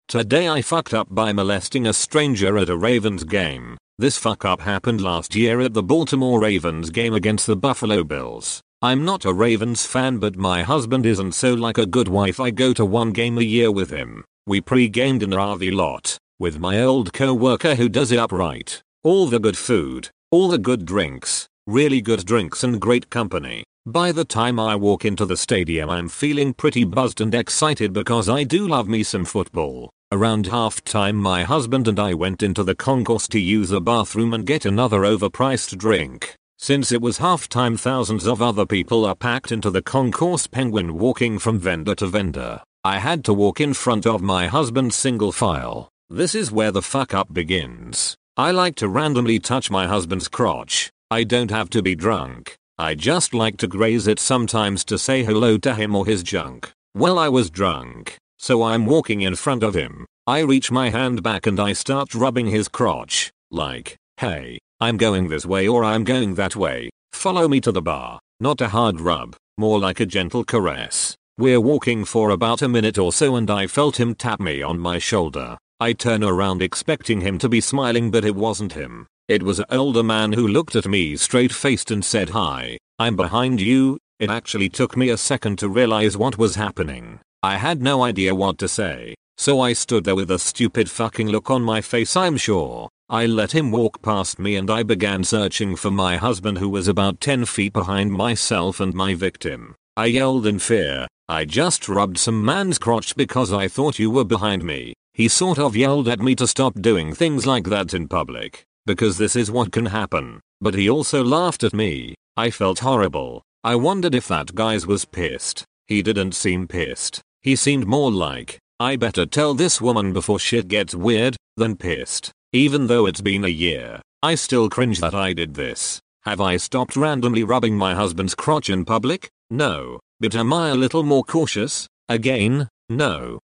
Today 0.09 0.49
I 0.49 0.63
fucked 0.63 0.93
up 0.93 1.07
by 1.15 1.33
molesting 1.33 1.87
a 1.87 1.93
stranger 1.93 2.59
at 2.59 2.69
a 2.69 2.77
Ravens 2.77 3.23
game. 3.23 3.79
This 3.99 4.19
fuck 4.19 4.45
up 4.45 4.63
happened 4.63 5.01
last 5.01 5.37
year 5.37 5.61
at 5.61 5.75
the 5.75 5.83
Baltimore 5.83 6.41
Ravens 6.41 6.91
game 6.91 7.15
against 7.15 7.47
the 7.47 7.55
Buffalo 7.55 8.03
Bills. 8.03 8.61
I'm 8.83 9.05
not 9.05 9.25
a 9.25 9.33
Ravens 9.33 9.87
fan 9.87 10.19
but 10.19 10.35
my 10.35 10.65
husband 10.65 11.07
isn't 11.07 11.37
so 11.37 11.55
like 11.55 11.79
a 11.79 11.87
good 11.87 12.09
wife 12.09 12.41
I 12.41 12.51
go 12.51 12.73
to 12.73 12.85
one 12.85 13.13
game 13.13 13.39
a 13.39 13.43
year 13.43 13.71
with 13.71 13.91
him. 13.91 14.25
We 14.45 14.61
pre-gamed 14.61 15.23
in 15.23 15.33
a 15.33 15.37
RV 15.37 15.73
lot 15.73 16.19
with 16.41 16.59
my 16.59 16.83
old 16.83 17.13
co-worker 17.13 17.77
who 17.77 17.89
does 17.89 18.11
it 18.11 18.19
upright. 18.19 18.83
All 19.05 19.29
the 19.29 19.39
good 19.39 19.57
food, 19.57 20.11
all 20.33 20.49
the 20.49 20.59
good 20.59 20.85
drinks, 20.85 21.47
really 21.67 22.01
good 22.01 22.25
drinks 22.27 22.63
and 22.63 22.81
great 22.81 23.09
company. 23.11 23.65
By 23.87 24.13
the 24.13 24.25
time 24.25 24.59
I 24.61 24.77
walk 24.77 25.05
into 25.05 25.27
the 25.27 25.37
stadium 25.37 25.91
I'm 25.91 26.09
feeling 26.09 26.55
pretty 26.55 26.85
buzzed 26.85 27.21
and 27.21 27.35
excited 27.35 27.93
because 27.93 28.29
I 28.29 28.45
do 28.45 28.67
love 28.69 28.89
me 28.89 29.03
some 29.03 29.25
football. 29.25 29.91
Around 30.13 30.47
halftime 30.47 31.17
my 31.17 31.43
husband 31.43 31.89
and 31.89 31.99
I 31.99 32.15
went 32.15 32.43
into 32.43 32.63
the 32.63 32.75
concourse 32.75 33.27
to 33.29 33.41
use 33.41 33.71
a 33.71 33.81
bathroom 33.81 34.33
and 34.33 34.47
get 34.47 34.65
another 34.65 35.01
overpriced 35.01 35.77
drink. 35.77 36.35
Since 36.59 36.93
it 36.93 37.03
was 37.03 37.19
halftime 37.19 37.79
thousands 37.79 38.27
of 38.27 38.41
other 38.41 38.65
people 38.65 39.05
are 39.05 39.15
packed 39.15 39.51
into 39.51 39.71
the 39.71 39.83
concourse 39.83 40.47
penguin 40.47 40.99
walking 40.99 41.39
from 41.39 41.59
vendor 41.59 41.95
to 41.97 42.07
vendor. 42.07 42.63
I 42.85 42.99
had 42.99 43.25
to 43.25 43.35
walk 43.35 43.61
in 43.61 43.75
front 43.75 44.07
of 44.07 44.23
my 44.23 44.47
husband's 44.47 44.97
single 44.97 45.33
file. 45.33 45.89
This 46.09 46.35
is 46.35 46.53
where 46.53 46.71
the 46.71 46.83
fuck 46.83 47.13
up 47.13 47.33
begins. 47.33 48.15
I 48.37 48.51
like 48.51 48.77
to 48.77 48.89
randomly 48.89 49.39
touch 49.41 49.71
my 49.71 49.87
husband's 49.87 50.29
crotch. 50.29 50.91
I 51.11 51.25
don't 51.25 51.51
have 51.51 51.71
to 51.71 51.83
be 51.83 51.95
drunk. 51.95 52.57
I 52.79 52.95
just 52.95 53.35
like 53.35 53.57
to 53.59 53.69
graze 53.69 54.07
it 54.07 54.19
sometimes 54.19 54.85
to 54.87 54.99
say 54.99 55.23
hello 55.23 55.59
to 55.59 55.75
him 55.75 55.95
or 55.95 56.07
his 56.07 56.23
junk. 56.23 56.73
Well 56.95 57.19
I 57.19 57.29
was 57.29 57.51
drunk, 57.51 58.19
so 58.39 58.63
I'm 58.63 58.87
walking 58.87 59.21
in 59.21 59.37
front 59.37 59.63
of 59.63 59.75
him. 59.75 60.07
I 60.27 60.41
reach 60.41 60.71
my 60.71 60.91
hand 60.91 61.23
back 61.23 61.47
and 61.47 61.61
I 61.61 61.73
start 61.75 62.15
rubbing 62.15 62.47
his 62.47 62.69
crotch, 62.69 63.31
like, 63.51 63.97
hey, 64.17 64.59
I'm 64.81 64.97
going 64.97 65.29
this 65.29 65.47
way 65.47 65.69
or 65.69 65.85
I'm 65.85 66.05
going 66.05 66.35
that 66.35 66.57
way. 66.57 66.91
Follow 67.13 67.47
me 67.47 67.61
to 67.61 67.73
the 67.73 67.83
bar. 67.83 68.19
Not 68.41 68.61
a 68.61 68.69
hard 68.69 69.01
rub, 69.01 69.37
more 69.57 69.79
like 69.79 70.01
a 70.01 70.07
gentle 70.07 70.45
caress. 70.45 71.15
We're 71.39 71.61
walking 71.61 72.05
for 72.05 72.31
about 72.31 72.63
a 72.63 72.69
minute 72.69 72.99
or 72.99 73.13
so 73.13 73.37
and 73.37 73.51
I 73.51 73.67
felt 73.67 74.01
him 74.01 74.15
tap 74.15 74.41
me 74.41 74.63
on 74.63 74.79
my 74.79 74.99
shoulder. 74.99 75.59
I 75.79 75.93
turn 75.93 76.25
around 76.25 76.63
expecting 76.63 77.21
him 77.21 77.39
to 77.39 77.49
be 77.49 77.61
smiling 77.61 78.11
but 78.11 78.25
it 78.25 78.35
wasn't 78.35 78.73
him. 78.73 79.07
It 79.27 79.43
was 79.43 79.59
an 79.59 79.65
older 79.71 80.03
man 80.03 80.35
who 80.35 80.47
looked 80.47 80.77
at 80.77 80.87
me 80.87 81.17
straight 81.17 81.51
faced 81.51 81.91
and 81.91 82.05
said 82.05 82.31
hi, 82.31 82.77
I'm 82.99 83.17
behind 83.17 83.59
you. 83.59 83.97
It 84.19 84.29
actually 84.29 84.69
took 84.69 84.99
me 84.99 85.09
a 85.09 85.17
second 85.17 85.59
to 85.61 85.69
realize 85.71 86.15
what 86.15 86.37
was 86.37 86.57
happening. 86.57 87.21
I 87.43 87.57
had 87.57 87.81
no 87.81 88.03
idea 88.03 88.35
what 88.35 88.59
to 88.59 88.69
say. 88.69 89.15
So 89.39 89.63
I 89.63 89.73
stood 89.73 90.05
there 90.05 90.15
with 90.15 90.31
a 90.31 90.39
stupid 90.39 90.91
fucking 90.91 91.29
look 91.29 91.51
on 91.51 91.63
my 91.63 91.81
face 91.81 92.17
I'm 92.17 92.37
sure. 92.37 92.91
I 93.09 93.25
let 93.25 93.53
him 93.53 93.71
walk 93.71 94.03
past 94.03 94.39
me 94.39 94.57
and 94.57 94.71
I 94.71 94.83
began 94.83 95.25
searching 95.25 95.75
for 95.75 95.91
my 95.91 96.17
husband 96.17 96.59
who 96.59 96.69
was 96.69 96.87
about 96.87 97.23
10 97.23 97.47
feet 97.47 97.73
behind 97.73 98.13
myself 98.13 98.79
and 98.79 98.93
my 98.93 99.15
victim. 99.15 99.75
I 99.97 100.07
yelled 100.07 100.47
in 100.47 100.59
fear, 100.59 101.09
I 101.31 101.47
just 101.47 101.89
rubbed 101.89 102.19
some 102.19 102.45
man's 102.45 102.79
crotch 102.79 103.17
because 103.17 103.55
I 103.55 103.69
thought 103.69 103.99
you 103.99 104.11
were 104.11 104.25
behind 104.25 104.65
me. 104.65 104.93
He 105.15 105.29
sort 105.29 105.59
of 105.59 105.75
yelled 105.75 106.09
at 106.09 106.21
me 106.21 106.35
to 106.35 106.47
stop 106.47 106.75
doing 106.75 107.15
things 107.15 107.47
like 107.47 107.65
that 107.65 107.95
in 107.95 108.09
public, 108.09 108.65
because 108.87 109.19
this 109.19 109.35
is 109.37 109.51
what 109.51 109.73
can 109.73 109.87
happen. 109.87 110.41
But 110.61 110.75
he 110.75 110.89
also 110.89 111.25
laughed 111.25 111.65
at 111.65 111.73
me. 111.73 112.15
I 112.37 112.51
felt 112.51 112.81
horrible. 112.81 113.43
I 113.63 113.77
wondered 113.77 114.15
if 114.15 114.29
that 114.29 114.55
guy's 114.55 114.87
was 114.87 115.05
pissed. 115.05 115.65
He 115.87 116.03
didn't 116.03 116.33
seem 116.33 116.69
pissed. 116.69 117.21
He 117.43 117.57
seemed 117.57 117.87
more 117.87 118.11
like, 118.11 118.59
I 118.81 118.97
better 118.97 119.27
tell 119.27 119.55
this 119.55 119.81
woman 119.81 120.13
before 120.13 120.39
shit 120.39 120.69
gets 120.69 120.95
weird, 120.95 121.37
than 121.57 121.77
pissed. 121.77 122.31
Even 122.53 122.87
though 122.87 123.07
it's 123.07 123.21
been 123.21 123.45
a 123.45 123.49
year, 123.49 124.01
I 124.23 124.35
still 124.35 124.69
cringe 124.69 125.01
that 125.01 125.15
I 125.15 125.33
did 125.33 125.55
this. 125.55 126.01
Have 126.23 126.41
I 126.41 126.57
stopped 126.57 126.97
randomly 126.97 127.45
rubbing 127.45 127.77
my 127.77 127.95
husband's 127.95 128.35
crotch 128.35 128.71
in 128.71 128.85
public? 128.85 129.29
No. 129.51 130.01
But 130.21 130.35
am 130.35 130.53
I 130.53 130.71
a 130.71 130.75
little 130.75 131.03
more 131.03 131.25
cautious? 131.25 131.87
Again, 132.09 132.69
no. 132.89 133.39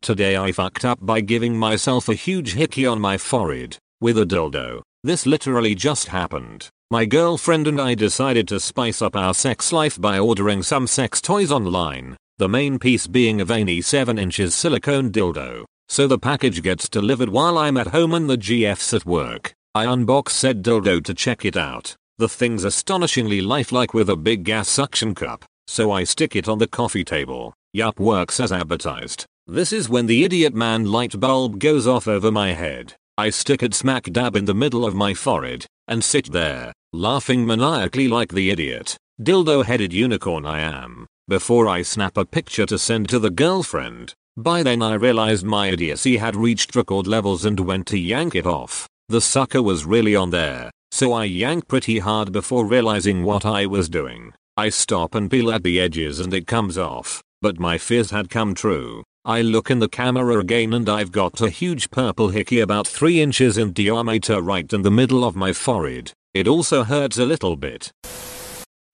Today 0.00 0.36
I 0.36 0.52
fucked 0.52 0.84
up 0.84 0.98
by 1.00 1.20
giving 1.20 1.56
myself 1.56 2.08
a 2.08 2.14
huge 2.14 2.54
hickey 2.54 2.86
on 2.86 3.00
my 3.00 3.18
forehead 3.18 3.78
with 4.02 4.18
a 4.18 4.26
dildo. 4.26 4.82
This 5.04 5.24
literally 5.24 5.74
just 5.74 6.08
happened. 6.08 6.68
My 6.90 7.06
girlfriend 7.06 7.66
and 7.68 7.80
I 7.80 7.94
decided 7.94 8.46
to 8.48 8.60
spice 8.60 9.00
up 9.00 9.16
our 9.16 9.32
sex 9.32 9.72
life 9.72 9.98
by 10.00 10.18
ordering 10.18 10.62
some 10.62 10.86
sex 10.86 11.20
toys 11.20 11.50
online, 11.50 12.16
the 12.36 12.48
main 12.48 12.78
piece 12.78 13.06
being 13.06 13.40
a 13.40 13.44
veiny 13.44 13.80
7 13.80 14.18
inches 14.18 14.54
silicone 14.54 15.10
dildo. 15.10 15.64
So 15.88 16.06
the 16.06 16.18
package 16.18 16.62
gets 16.62 16.88
delivered 16.88 17.30
while 17.30 17.56
I'm 17.56 17.76
at 17.76 17.88
home 17.88 18.12
and 18.12 18.28
the 18.28 18.36
GF's 18.36 18.92
at 18.92 19.06
work. 19.06 19.54
I 19.74 19.86
unbox 19.86 20.30
said 20.30 20.62
dildo 20.62 21.02
to 21.04 21.14
check 21.14 21.44
it 21.44 21.56
out. 21.56 21.96
The 22.18 22.28
thing's 22.28 22.64
astonishingly 22.64 23.40
lifelike 23.40 23.94
with 23.94 24.10
a 24.10 24.16
big 24.16 24.44
gas 24.44 24.68
suction 24.68 25.14
cup, 25.14 25.44
so 25.66 25.90
I 25.90 26.04
stick 26.04 26.36
it 26.36 26.48
on 26.48 26.58
the 26.58 26.66
coffee 26.66 27.04
table. 27.04 27.54
Yup 27.72 27.98
works 27.98 28.38
as 28.38 28.52
advertised. 28.52 29.24
This 29.46 29.72
is 29.72 29.88
when 29.88 30.06
the 30.06 30.24
idiot 30.24 30.54
man 30.54 30.84
light 30.84 31.18
bulb 31.18 31.58
goes 31.58 31.86
off 31.86 32.06
over 32.06 32.30
my 32.30 32.52
head. 32.52 32.94
I 33.18 33.28
stick 33.28 33.62
it 33.62 33.74
smack 33.74 34.04
dab 34.04 34.36
in 34.36 34.46
the 34.46 34.54
middle 34.54 34.86
of 34.86 34.94
my 34.94 35.12
forehead, 35.12 35.66
and 35.86 36.02
sit 36.02 36.32
there, 36.32 36.72
laughing 36.94 37.44
maniacally 37.44 38.08
like 38.08 38.32
the 38.32 38.50
idiot, 38.50 38.96
dildo 39.20 39.64
headed 39.64 39.92
unicorn 39.92 40.46
I 40.46 40.60
am, 40.60 41.06
before 41.28 41.68
I 41.68 41.82
snap 41.82 42.16
a 42.16 42.24
picture 42.24 42.64
to 42.66 42.78
send 42.78 43.10
to 43.10 43.18
the 43.18 43.30
girlfriend. 43.30 44.14
By 44.38 44.62
then 44.62 44.80
I 44.80 44.94
realized 44.94 45.44
my 45.44 45.68
idiocy 45.68 46.16
had 46.16 46.36
reached 46.36 46.74
record 46.74 47.06
levels 47.06 47.44
and 47.44 47.60
went 47.60 47.86
to 47.88 47.98
yank 47.98 48.34
it 48.34 48.46
off. 48.46 48.88
The 49.10 49.20
sucker 49.20 49.62
was 49.62 49.84
really 49.84 50.16
on 50.16 50.30
there, 50.30 50.70
so 50.90 51.12
I 51.12 51.24
yank 51.24 51.68
pretty 51.68 51.98
hard 51.98 52.32
before 52.32 52.64
realizing 52.64 53.24
what 53.24 53.44
I 53.44 53.66
was 53.66 53.90
doing. 53.90 54.32
I 54.56 54.70
stop 54.70 55.14
and 55.14 55.30
peel 55.30 55.52
at 55.52 55.64
the 55.64 55.78
edges 55.80 56.18
and 56.18 56.32
it 56.32 56.46
comes 56.46 56.78
off, 56.78 57.22
but 57.42 57.60
my 57.60 57.76
fears 57.76 58.10
had 58.10 58.30
come 58.30 58.54
true. 58.54 59.02
I 59.24 59.40
look 59.40 59.70
in 59.70 59.78
the 59.78 59.88
camera 59.88 60.40
again 60.40 60.72
and 60.72 60.88
I've 60.88 61.12
got 61.12 61.40
a 61.40 61.48
huge 61.48 61.92
purple 61.92 62.30
hickey 62.30 62.58
about 62.58 62.88
3 62.88 63.20
inches 63.20 63.56
in 63.56 63.72
diameter 63.72 64.42
right 64.42 64.72
in 64.72 64.82
the 64.82 64.90
middle 64.90 65.24
of 65.24 65.36
my 65.36 65.52
forehead. 65.52 66.12
It 66.34 66.48
also 66.48 66.82
hurts 66.82 67.18
a 67.18 67.24
little 67.24 67.54
bit. 67.54 67.92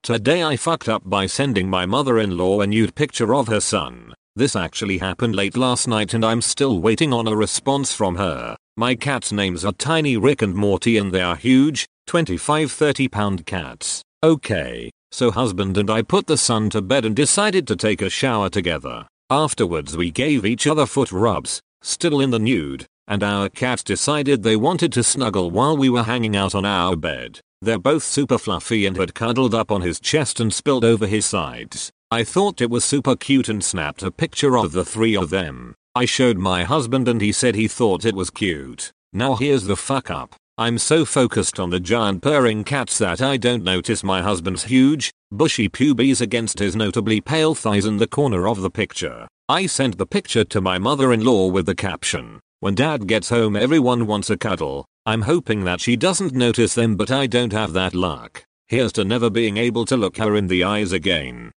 Today 0.02 0.42
I 0.42 0.56
fucked 0.56 0.86
up 0.86 1.02
by 1.06 1.24
sending 1.24 1.70
my 1.70 1.86
mother-in-law 1.86 2.60
a 2.60 2.66
nude 2.66 2.94
picture 2.94 3.34
of 3.34 3.48
her 3.48 3.60
son. 3.60 4.12
This 4.36 4.54
actually 4.54 4.98
happened 4.98 5.34
late 5.34 5.56
last 5.56 5.88
night 5.88 6.12
and 6.12 6.22
I'm 6.22 6.42
still 6.42 6.78
waiting 6.78 7.14
on 7.14 7.26
a 7.26 7.34
response 7.34 7.94
from 7.94 8.16
her. 8.16 8.54
My 8.76 8.96
cat's 8.96 9.32
names 9.32 9.64
are 9.64 9.72
Tiny 9.72 10.18
Rick 10.18 10.42
and 10.42 10.54
Morty 10.54 10.98
and 10.98 11.10
they 11.10 11.22
are 11.22 11.36
huge, 11.36 11.88
25-30 12.06 13.10
pound 13.10 13.46
cats. 13.46 14.02
Okay, 14.22 14.90
so 15.10 15.30
husband 15.30 15.78
and 15.78 15.88
I 15.88 16.02
put 16.02 16.26
the 16.26 16.36
son 16.36 16.68
to 16.70 16.82
bed 16.82 17.06
and 17.06 17.16
decided 17.16 17.66
to 17.68 17.76
take 17.76 18.02
a 18.02 18.10
shower 18.10 18.50
together. 18.50 19.06
Afterwards 19.30 19.94
we 19.94 20.10
gave 20.10 20.46
each 20.46 20.66
other 20.66 20.86
foot 20.86 21.12
rubs, 21.12 21.60
still 21.82 22.18
in 22.18 22.30
the 22.30 22.38
nude, 22.38 22.86
and 23.06 23.22
our 23.22 23.50
cat 23.50 23.82
decided 23.84 24.42
they 24.42 24.56
wanted 24.56 24.90
to 24.94 25.02
snuggle 25.02 25.50
while 25.50 25.76
we 25.76 25.90
were 25.90 26.04
hanging 26.04 26.34
out 26.34 26.54
on 26.54 26.64
our 26.64 26.96
bed. 26.96 27.40
They're 27.60 27.78
both 27.78 28.02
super 28.02 28.38
fluffy 28.38 28.86
and 28.86 28.96
had 28.96 29.14
cuddled 29.14 29.54
up 29.54 29.70
on 29.70 29.82
his 29.82 30.00
chest 30.00 30.40
and 30.40 30.52
spilled 30.52 30.82
over 30.84 31.06
his 31.06 31.26
sides. 31.26 31.90
I 32.10 32.24
thought 32.24 32.62
it 32.62 32.70
was 32.70 32.86
super 32.86 33.16
cute 33.16 33.50
and 33.50 33.62
snapped 33.62 34.02
a 34.02 34.10
picture 34.10 34.56
of 34.56 34.72
the 34.72 34.84
three 34.84 35.14
of 35.14 35.28
them. 35.28 35.74
I 35.94 36.06
showed 36.06 36.38
my 36.38 36.64
husband 36.64 37.06
and 37.06 37.20
he 37.20 37.32
said 37.32 37.54
he 37.54 37.68
thought 37.68 38.06
it 38.06 38.14
was 38.14 38.30
cute. 38.30 38.92
Now 39.12 39.34
here's 39.34 39.64
the 39.64 39.76
fuck 39.76 40.10
up. 40.10 40.36
I'm 40.60 40.76
so 40.76 41.04
focused 41.04 41.60
on 41.60 41.70
the 41.70 41.78
giant 41.78 42.20
purring 42.20 42.64
cats 42.64 42.98
that 42.98 43.22
I 43.22 43.36
don't 43.36 43.62
notice 43.62 44.02
my 44.02 44.20
husband's 44.20 44.64
huge, 44.64 45.12
bushy 45.30 45.68
pubes 45.68 46.20
against 46.20 46.58
his 46.58 46.74
notably 46.74 47.20
pale 47.20 47.54
thighs 47.54 47.86
in 47.86 47.98
the 47.98 48.08
corner 48.08 48.48
of 48.48 48.60
the 48.60 48.68
picture. 48.68 49.28
I 49.48 49.66
sent 49.66 49.98
the 49.98 50.06
picture 50.06 50.42
to 50.42 50.60
my 50.60 50.76
mother-in-law 50.78 51.46
with 51.52 51.66
the 51.66 51.76
caption, 51.76 52.40
when 52.58 52.74
dad 52.74 53.06
gets 53.06 53.28
home 53.28 53.54
everyone 53.54 54.08
wants 54.08 54.30
a 54.30 54.36
cuddle. 54.36 54.84
I'm 55.06 55.22
hoping 55.22 55.62
that 55.62 55.80
she 55.80 55.94
doesn't 55.94 56.34
notice 56.34 56.74
them 56.74 56.96
but 56.96 57.12
I 57.12 57.28
don't 57.28 57.52
have 57.52 57.72
that 57.74 57.94
luck. 57.94 58.42
Here's 58.66 58.92
to 58.94 59.04
never 59.04 59.30
being 59.30 59.58
able 59.58 59.84
to 59.84 59.96
look 59.96 60.16
her 60.16 60.34
in 60.34 60.48
the 60.48 60.64
eyes 60.64 60.90
again. 60.90 61.52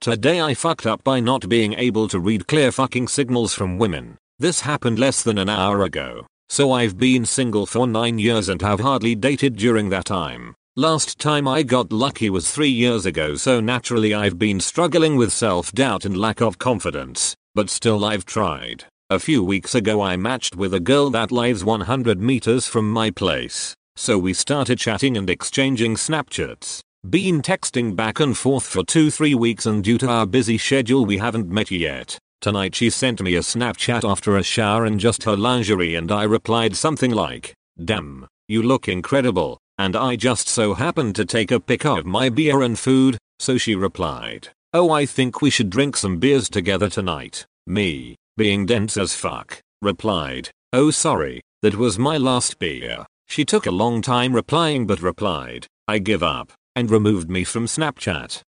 Today 0.00 0.40
I 0.40 0.54
fucked 0.54 0.86
up 0.86 1.04
by 1.04 1.20
not 1.20 1.48
being 1.48 1.74
able 1.74 2.08
to 2.08 2.18
read 2.18 2.48
clear 2.48 2.72
fucking 2.72 3.06
signals 3.06 3.54
from 3.54 3.78
women. 3.78 4.18
This 4.40 4.62
happened 4.62 4.98
less 4.98 5.22
than 5.22 5.38
an 5.38 5.48
hour 5.48 5.84
ago. 5.84 6.26
So 6.48 6.72
I've 6.72 6.98
been 6.98 7.24
single 7.24 7.66
for 7.66 7.86
9 7.86 8.18
years 8.18 8.48
and 8.48 8.60
have 8.60 8.80
hardly 8.80 9.14
dated 9.14 9.56
during 9.56 9.88
that 9.88 10.04
time. 10.04 10.54
Last 10.76 11.18
time 11.18 11.48
I 11.48 11.62
got 11.62 11.92
lucky 11.92 12.30
was 12.30 12.50
3 12.50 12.68
years 12.68 13.06
ago 13.06 13.34
so 13.36 13.60
naturally 13.60 14.14
I've 14.14 14.38
been 14.38 14.60
struggling 14.60 15.16
with 15.16 15.32
self-doubt 15.32 16.04
and 16.04 16.16
lack 16.16 16.40
of 16.40 16.58
confidence. 16.58 17.34
But 17.54 17.70
still 17.70 18.04
I've 18.04 18.24
tried. 18.24 18.84
A 19.10 19.18
few 19.18 19.44
weeks 19.44 19.74
ago 19.74 20.00
I 20.00 20.16
matched 20.16 20.56
with 20.56 20.72
a 20.72 20.80
girl 20.80 21.10
that 21.10 21.32
lives 21.32 21.64
100 21.64 22.20
meters 22.20 22.66
from 22.66 22.90
my 22.90 23.10
place. 23.10 23.74
So 23.96 24.18
we 24.18 24.32
started 24.32 24.78
chatting 24.78 25.18
and 25.18 25.28
exchanging 25.28 25.96
Snapchats. 25.96 26.80
Been 27.08 27.42
texting 27.42 27.94
back 27.94 28.20
and 28.20 28.36
forth 28.36 28.64
for 28.64 28.82
2-3 28.82 29.34
weeks 29.34 29.66
and 29.66 29.84
due 29.84 29.98
to 29.98 30.08
our 30.08 30.24
busy 30.24 30.56
schedule 30.56 31.04
we 31.04 31.18
haven't 31.18 31.48
met 31.48 31.70
yet. 31.70 32.18
Tonight 32.42 32.74
she 32.74 32.90
sent 32.90 33.22
me 33.22 33.36
a 33.36 33.38
Snapchat 33.40 34.02
after 34.02 34.36
a 34.36 34.42
shower 34.42 34.84
in 34.84 34.98
just 34.98 35.22
her 35.22 35.36
lingerie 35.36 35.94
and 35.94 36.10
I 36.10 36.24
replied 36.24 36.74
something 36.74 37.12
like, 37.12 37.54
Damn, 37.84 38.26
you 38.48 38.64
look 38.64 38.88
incredible, 38.88 39.58
and 39.78 39.94
I 39.94 40.16
just 40.16 40.48
so 40.48 40.74
happened 40.74 41.14
to 41.14 41.24
take 41.24 41.52
a 41.52 41.60
pic 41.60 41.86
of 41.86 42.04
my 42.04 42.30
beer 42.30 42.62
and 42.62 42.76
food, 42.76 43.16
so 43.38 43.58
she 43.58 43.76
replied, 43.76 44.48
Oh 44.72 44.90
I 44.90 45.06
think 45.06 45.40
we 45.40 45.50
should 45.50 45.70
drink 45.70 45.96
some 45.96 46.18
beers 46.18 46.50
together 46.50 46.88
tonight. 46.88 47.46
Me, 47.68 48.16
being 48.36 48.66
dense 48.66 48.96
as 48.96 49.14
fuck, 49.14 49.60
replied, 49.80 50.50
Oh 50.72 50.90
sorry, 50.90 51.42
that 51.62 51.76
was 51.76 51.96
my 51.96 52.16
last 52.16 52.58
beer. 52.58 53.06
She 53.28 53.44
took 53.44 53.66
a 53.66 53.70
long 53.70 54.02
time 54.02 54.34
replying 54.34 54.84
but 54.84 55.00
replied, 55.00 55.68
I 55.86 56.00
give 56.00 56.24
up 56.24 56.50
and 56.74 56.90
removed 56.90 57.30
me 57.30 57.44
from 57.44 57.66
Snapchat. 57.66 58.42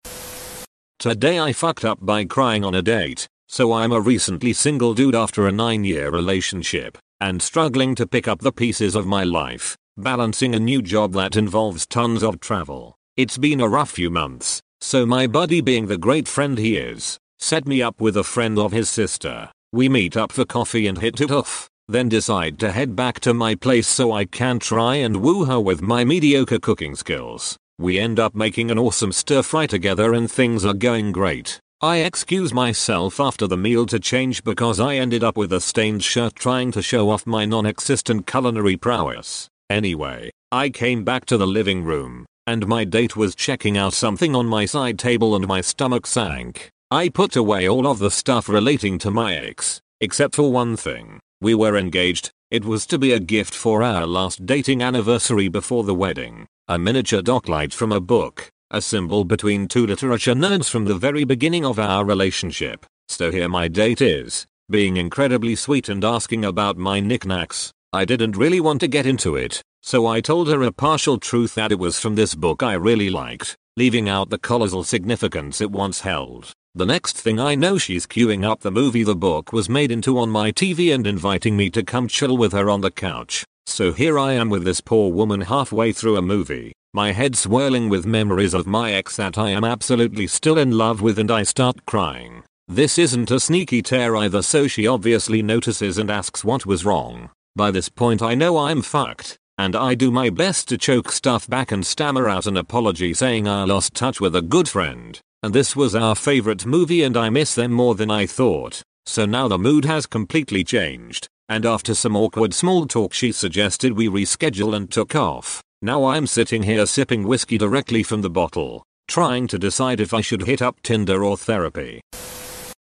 Today 0.97 1.39
I 1.39 1.53
fucked 1.53 1.85
up 1.85 1.99
by 2.01 2.25
crying 2.25 2.63
on 2.63 2.73
a 2.73 2.81
date, 2.81 3.27
so 3.53 3.71
I'm 3.71 3.91
a 3.91 4.01
recently 4.01 4.51
single 4.51 4.95
dude 4.95 5.13
after 5.13 5.45
a 5.45 5.51
9 5.51 5.83
year 5.83 6.09
relationship, 6.09 6.97
and 7.21 7.39
struggling 7.39 7.93
to 7.93 8.07
pick 8.07 8.27
up 8.27 8.39
the 8.39 8.51
pieces 8.51 8.95
of 8.95 9.05
my 9.05 9.23
life, 9.23 9.77
balancing 9.95 10.55
a 10.55 10.59
new 10.59 10.81
job 10.81 11.13
that 11.13 11.35
involves 11.35 11.85
tons 11.85 12.23
of 12.23 12.39
travel. 12.39 12.95
It's 13.15 13.37
been 13.37 13.61
a 13.61 13.69
rough 13.69 13.91
few 13.91 14.09
months, 14.09 14.59
so 14.81 15.05
my 15.05 15.27
buddy 15.27 15.61
being 15.61 15.85
the 15.85 15.99
great 15.99 16.27
friend 16.27 16.57
he 16.57 16.77
is, 16.77 17.19
set 17.37 17.67
me 17.67 17.79
up 17.79 18.01
with 18.01 18.17
a 18.17 18.23
friend 18.23 18.57
of 18.57 18.71
his 18.71 18.89
sister. 18.89 19.51
We 19.71 19.87
meet 19.87 20.17
up 20.17 20.31
for 20.31 20.45
coffee 20.45 20.87
and 20.87 20.97
hit 20.97 21.21
it 21.21 21.29
off, 21.29 21.69
then 21.87 22.09
decide 22.09 22.57
to 22.57 22.71
head 22.71 22.95
back 22.95 23.19
to 23.19 23.35
my 23.35 23.53
place 23.53 23.87
so 23.87 24.13
I 24.13 24.25
can 24.25 24.57
try 24.57 24.95
and 24.95 25.17
woo 25.17 25.45
her 25.45 25.59
with 25.59 25.79
my 25.79 26.03
mediocre 26.03 26.57
cooking 26.57 26.95
skills. 26.95 27.55
We 27.77 27.99
end 27.99 28.19
up 28.19 28.33
making 28.33 28.71
an 28.71 28.79
awesome 28.79 29.11
stir 29.11 29.43
fry 29.43 29.67
together 29.67 30.11
and 30.15 30.31
things 30.31 30.65
are 30.65 30.73
going 30.73 31.11
great. 31.11 31.59
I 31.83 31.97
excuse 31.97 32.53
myself 32.53 33.19
after 33.19 33.45
the 33.45 33.57
meal 33.57 33.85
to 33.87 33.99
change 33.99 34.45
because 34.45 34.79
I 34.79 34.95
ended 34.95 35.21
up 35.21 35.35
with 35.35 35.51
a 35.51 35.59
stained 35.59 36.01
shirt 36.01 36.33
trying 36.33 36.71
to 36.71 36.81
show 36.81 37.09
off 37.09 37.27
my 37.27 37.43
non-existent 37.43 38.25
culinary 38.25 38.77
prowess. 38.77 39.49
Anyway, 39.69 40.31
I 40.49 40.69
came 40.69 41.03
back 41.03 41.25
to 41.25 41.35
the 41.35 41.45
living 41.45 41.83
room, 41.83 42.25
and 42.47 42.67
my 42.67 42.85
date 42.85 43.17
was 43.17 43.35
checking 43.35 43.77
out 43.77 43.91
something 43.91 44.33
on 44.33 44.45
my 44.45 44.65
side 44.65 44.97
table 44.97 45.35
and 45.35 45.45
my 45.45 45.59
stomach 45.59 46.07
sank. 46.07 46.69
I 46.89 47.09
put 47.09 47.35
away 47.35 47.67
all 47.67 47.85
of 47.85 47.99
the 47.99 48.11
stuff 48.11 48.47
relating 48.47 48.97
to 48.99 49.11
my 49.11 49.35
ex, 49.35 49.81
except 49.99 50.35
for 50.35 50.49
one 50.49 50.77
thing. 50.77 51.19
We 51.41 51.53
were 51.53 51.75
engaged, 51.75 52.31
it 52.49 52.63
was 52.63 52.85
to 52.85 52.97
be 52.97 53.11
a 53.11 53.19
gift 53.19 53.53
for 53.53 53.83
our 53.83 54.07
last 54.07 54.45
dating 54.45 54.81
anniversary 54.81 55.49
before 55.49 55.83
the 55.83 55.93
wedding. 55.93 56.47
A 56.69 56.79
miniature 56.79 57.21
dock 57.21 57.49
light 57.49 57.73
from 57.73 57.91
a 57.91 57.99
book, 57.99 58.52
a 58.73 58.81
symbol 58.81 59.23
between 59.23 59.67
two 59.67 59.85
literature 59.85 60.33
nerds 60.33 60.67
from 60.67 60.85
the 60.85 60.95
very 60.95 61.23
beginning 61.23 61.63
of 61.63 61.77
our 61.77 62.03
relationship. 62.03 62.87
So 63.07 63.31
here 63.31 63.47
my 63.47 63.67
date 63.67 64.01
is, 64.01 64.47
being 64.67 64.97
incredibly 64.97 65.55
sweet 65.55 65.89
and 65.89 66.03
asking 66.03 66.43
about 66.43 66.75
my 66.75 66.99
knickknacks. 66.99 67.71
I 67.93 68.03
didn't 68.03 68.35
really 68.35 68.59
want 68.59 68.79
to 68.81 68.87
get 68.87 69.05
into 69.05 69.35
it, 69.35 69.61
so 69.83 70.07
I 70.07 70.21
told 70.21 70.49
her 70.49 70.63
a 70.63 70.71
partial 70.71 71.19
truth 71.19 71.53
that 71.53 71.71
it 71.71 71.77
was 71.77 71.99
from 71.99 72.15
this 72.15 72.33
book 72.33 72.63
I 72.63 72.73
really 72.73 73.11
liked, 73.11 73.55
leaving 73.77 74.09
out 74.09 74.31
the 74.31 74.39
colossal 74.39 74.83
significance 74.83 75.61
it 75.61 75.69
once 75.69 76.01
held. 76.01 76.51
The 76.73 76.87
next 76.87 77.15
thing 77.15 77.39
I 77.39 77.53
know 77.53 77.77
she's 77.77 78.07
queuing 78.07 78.43
up 78.43 78.61
the 78.61 78.71
movie 78.71 79.03
the 79.03 79.15
book 79.15 79.53
was 79.53 79.69
made 79.69 79.91
into 79.91 80.17
on 80.17 80.31
my 80.31 80.51
TV 80.51 80.91
and 80.91 81.05
inviting 81.05 81.55
me 81.55 81.69
to 81.69 81.83
come 81.83 82.07
chill 82.07 82.35
with 82.35 82.53
her 82.53 82.71
on 82.71 82.81
the 82.81 82.89
couch. 82.89 83.45
So 83.67 83.93
here 83.93 84.17
I 84.17 84.33
am 84.33 84.49
with 84.49 84.63
this 84.63 84.81
poor 84.81 85.11
woman 85.11 85.41
halfway 85.41 85.93
through 85.93 86.17
a 86.17 86.23
movie, 86.23 86.73
my 86.95 87.11
head 87.11 87.35
swirling 87.35 87.89
with 87.89 88.05
memories 88.05 88.53
of 88.53 88.67
my 88.67 88.93
ex 88.93 89.15
that 89.15 89.35
I 89.35 89.49
am 89.49 89.63
absolutely 89.63 90.27
still 90.27 90.59
in 90.59 90.77
love 90.77 91.01
with 91.01 91.17
and 91.17 91.31
I 91.31 91.41
start 91.41 91.87
crying. 91.87 92.43
This 92.67 92.99
isn't 92.99 93.31
a 93.31 93.39
sneaky 93.39 93.81
tear 93.81 94.15
either 94.15 94.43
so 94.43 94.67
she 94.67 94.85
obviously 94.85 95.41
notices 95.41 95.97
and 95.97 96.11
asks 96.11 96.45
what 96.45 96.67
was 96.67 96.85
wrong. 96.85 97.31
By 97.55 97.71
this 97.71 97.89
point 97.89 98.21
I 98.21 98.35
know 98.35 98.59
I'm 98.59 98.83
fucked, 98.83 99.39
and 99.57 99.75
I 99.75 99.95
do 99.95 100.11
my 100.11 100.29
best 100.29 100.69
to 100.69 100.77
choke 100.77 101.11
stuff 101.11 101.47
back 101.47 101.71
and 101.71 101.83
stammer 101.83 102.29
out 102.29 102.45
an 102.45 102.57
apology 102.57 103.15
saying 103.15 103.47
I 103.47 103.63
lost 103.63 103.95
touch 103.95 104.21
with 104.21 104.35
a 104.35 104.43
good 104.43 104.69
friend, 104.69 105.19
and 105.41 105.51
this 105.51 105.75
was 105.75 105.95
our 105.95 106.13
favorite 106.13 106.63
movie 106.63 107.01
and 107.01 107.17
I 107.17 107.31
miss 107.31 107.55
them 107.55 107.71
more 107.71 107.95
than 107.95 108.11
I 108.11 108.27
thought. 108.27 108.83
So 109.07 109.25
now 109.25 109.47
the 109.47 109.57
mood 109.57 109.85
has 109.85 110.05
completely 110.05 110.63
changed, 110.63 111.27
and 111.49 111.65
after 111.65 111.95
some 111.95 112.15
awkward 112.15 112.53
small 112.53 112.85
talk 112.85 113.13
she 113.13 113.31
suggested 113.31 113.93
we 113.93 114.07
reschedule 114.07 114.75
and 114.75 114.91
took 114.91 115.15
off. 115.15 115.63
Now 115.83 116.05
I'm 116.05 116.27
sitting 116.27 116.63
here 116.63 116.85
sipping 116.85 117.27
whiskey 117.27 117.57
directly 117.57 118.03
from 118.03 118.21
the 118.21 118.29
bottle, 118.29 118.85
trying 119.09 119.47
to 119.47 119.59
decide 119.59 119.99
if 119.99 120.13
I 120.13 120.21
should 120.21 120.43
hit 120.43 120.61
up 120.61 120.81
Tinder 120.81 121.25
or 121.25 121.35
therapy. 121.35 121.99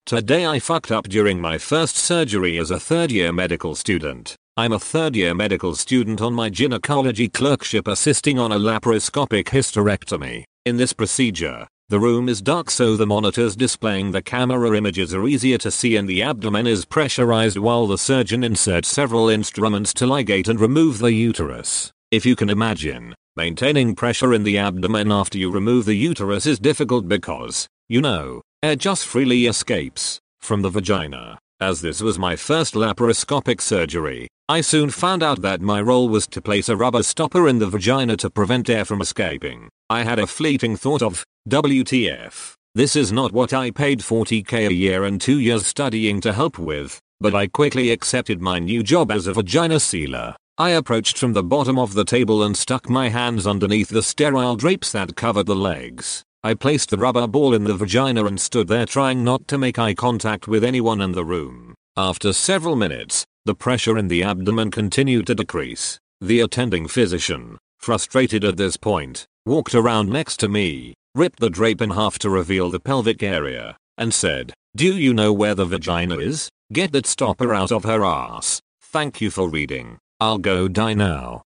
Today 0.06 0.46
I 0.46 0.60
fucked 0.60 0.92
up 0.92 1.08
during 1.08 1.40
my 1.40 1.58
first 1.58 1.96
surgery 1.96 2.58
as 2.58 2.72
a 2.72 2.82
third 2.82 3.10
year 3.10 3.32
medical 3.32 3.74
student. 3.76 4.36
I'm 4.58 4.74
a 4.74 4.80
third 4.80 5.16
year 5.16 5.34
medical 5.34 5.76
student 5.76 6.20
on 6.20 6.34
my 6.34 6.50
gynecology 6.50 7.30
clerkship 7.30 7.88
assisting 7.88 8.38
on 8.38 8.52
a 8.52 8.60
laparoscopic 8.60 9.46
hysterectomy. 9.46 10.44
In 10.66 10.76
this 10.76 10.92
procedure, 10.92 11.66
the 11.88 12.02
room 12.02 12.28
is 12.28 12.42
dark 12.42 12.70
so 12.70 12.98
the 12.98 13.08
monitors 13.08 13.56
displaying 13.56 14.12
the 14.12 14.22
camera 14.22 14.76
images 14.76 15.14
are 15.14 15.26
easier 15.26 15.58
to 15.60 15.72
see 15.72 15.96
and 15.96 16.10
the 16.10 16.22
abdomen 16.22 16.68
is 16.68 16.84
pressurized 16.84 17.58
while 17.58 17.88
the 17.88 17.98
surgeon 17.98 18.44
inserts 18.44 18.90
several 18.90 19.30
instruments 19.30 19.94
to 19.94 20.06
ligate 20.06 20.50
and 20.50 20.60
remove 20.60 21.00
the 21.00 21.14
uterus. 21.14 21.93
If 22.14 22.28
you 22.28 22.36
can 22.36 22.52
imagine, 22.52 23.16
maintaining 23.36 23.96
pressure 23.96 24.36
in 24.36 24.44
the 24.44 24.60
abdomen 24.60 25.12
after 25.12 25.40
you 25.40 25.50
remove 25.50 25.86
the 25.86 25.96
uterus 25.96 26.46
is 26.46 26.60
difficult 26.60 27.08
because, 27.08 27.68
you 27.90 28.02
know, 28.02 28.44
air 28.62 28.76
just 28.76 29.08
freely 29.08 29.48
escapes 29.48 30.20
from 30.40 30.62
the 30.62 30.70
vagina. 30.70 31.40
As 31.60 31.82
this 31.82 32.02
was 32.02 32.20
my 32.20 32.36
first 32.36 32.76
laparoscopic 32.76 33.60
surgery, 33.62 34.28
I 34.48 34.62
soon 34.62 34.92
found 34.92 35.24
out 35.24 35.42
that 35.42 35.60
my 35.62 35.82
role 35.82 36.08
was 36.08 36.28
to 36.28 36.40
place 36.40 36.70
a 36.70 36.78
rubber 36.78 37.02
stopper 37.02 37.48
in 37.48 37.58
the 37.58 37.66
vagina 37.66 38.16
to 38.18 38.30
prevent 38.30 38.70
air 38.70 38.86
from 38.86 39.02
escaping. 39.02 39.70
I 39.90 40.04
had 40.04 40.20
a 40.20 40.28
fleeting 40.28 40.76
thought 40.78 41.02
of, 41.02 41.26
WTF. 41.50 42.54
This 42.76 42.96
is 42.96 43.12
not 43.12 43.32
what 43.32 43.54
I 43.54 43.72
paid 43.72 44.02
40k 44.02 44.68
a 44.68 44.72
year 44.72 45.04
and 45.06 45.20
2 45.20 45.40
years 45.40 45.66
studying 45.66 46.22
to 46.22 46.32
help 46.32 46.60
with, 46.60 47.00
but 47.20 47.34
I 47.34 47.48
quickly 47.48 47.90
accepted 47.90 48.40
my 48.40 48.60
new 48.60 48.84
job 48.84 49.10
as 49.10 49.26
a 49.26 49.34
vagina 49.34 49.80
sealer. 49.80 50.36
I 50.60 50.70
approached 50.70 51.18
from 51.18 51.34
the 51.34 51.42
bottom 51.42 51.80
of 51.80 51.96
the 51.96 52.06
table 52.06 52.44
and 52.44 52.56
stuck 52.56 52.88
my 52.88 53.10
hands 53.10 53.48
underneath 53.48 53.90
the 53.90 54.04
sterile 54.04 54.56
drapes 54.56 54.92
that 54.92 55.16
covered 55.16 55.48
the 55.48 55.56
legs. 55.56 56.24
I 56.44 56.54
placed 56.54 56.92
the 56.92 56.98
rubber 56.98 57.26
ball 57.26 57.56
in 57.56 57.64
the 57.64 57.74
vagina 57.74 58.26
and 58.26 58.40
stood 58.40 58.68
there 58.68 58.86
trying 58.86 59.24
not 59.24 59.48
to 59.48 59.58
make 59.58 59.80
eye 59.80 59.96
contact 59.96 60.48
with 60.48 60.64
anyone 60.64 61.02
in 61.02 61.14
the 61.14 61.26
room. 61.26 61.74
After 61.98 62.34
several 62.34 62.76
minutes, 62.76 63.26
the 63.46 63.56
pressure 63.56 63.98
in 63.98 64.10
the 64.10 64.22
abdomen 64.22 64.70
continued 64.70 65.26
to 65.28 65.36
decrease. 65.36 65.98
The 66.22 66.42
attending 66.42 66.88
physician, 66.88 67.58
frustrated 67.80 68.44
at 68.44 68.58
this 68.58 68.78
point, 68.78 69.26
walked 69.48 69.74
around 69.74 70.10
next 70.10 70.38
to 70.42 70.48
me, 70.48 70.94
ripped 71.16 71.40
the 71.40 71.50
drape 71.50 71.82
in 71.82 71.90
half 71.90 72.20
to 72.20 72.30
reveal 72.30 72.70
the 72.70 72.80
pelvic 72.80 73.24
area, 73.24 73.76
and 73.98 74.14
said, 74.14 74.54
Do 74.76 74.96
you 74.96 75.16
know 75.16 75.34
where 75.34 75.56
the 75.56 75.66
vagina 75.66 76.20
is? 76.20 76.50
Get 76.72 76.92
that 76.92 77.08
stopper 77.08 77.56
out 77.56 77.72
of 77.72 77.86
her 77.86 78.06
ass. 78.06 78.62
Thank 78.82 79.20
you 79.20 79.32
for 79.32 79.50
reading. 79.50 79.98
I'll 80.20 80.38
go 80.38 80.68
die 80.68 80.94
now. 80.94 81.44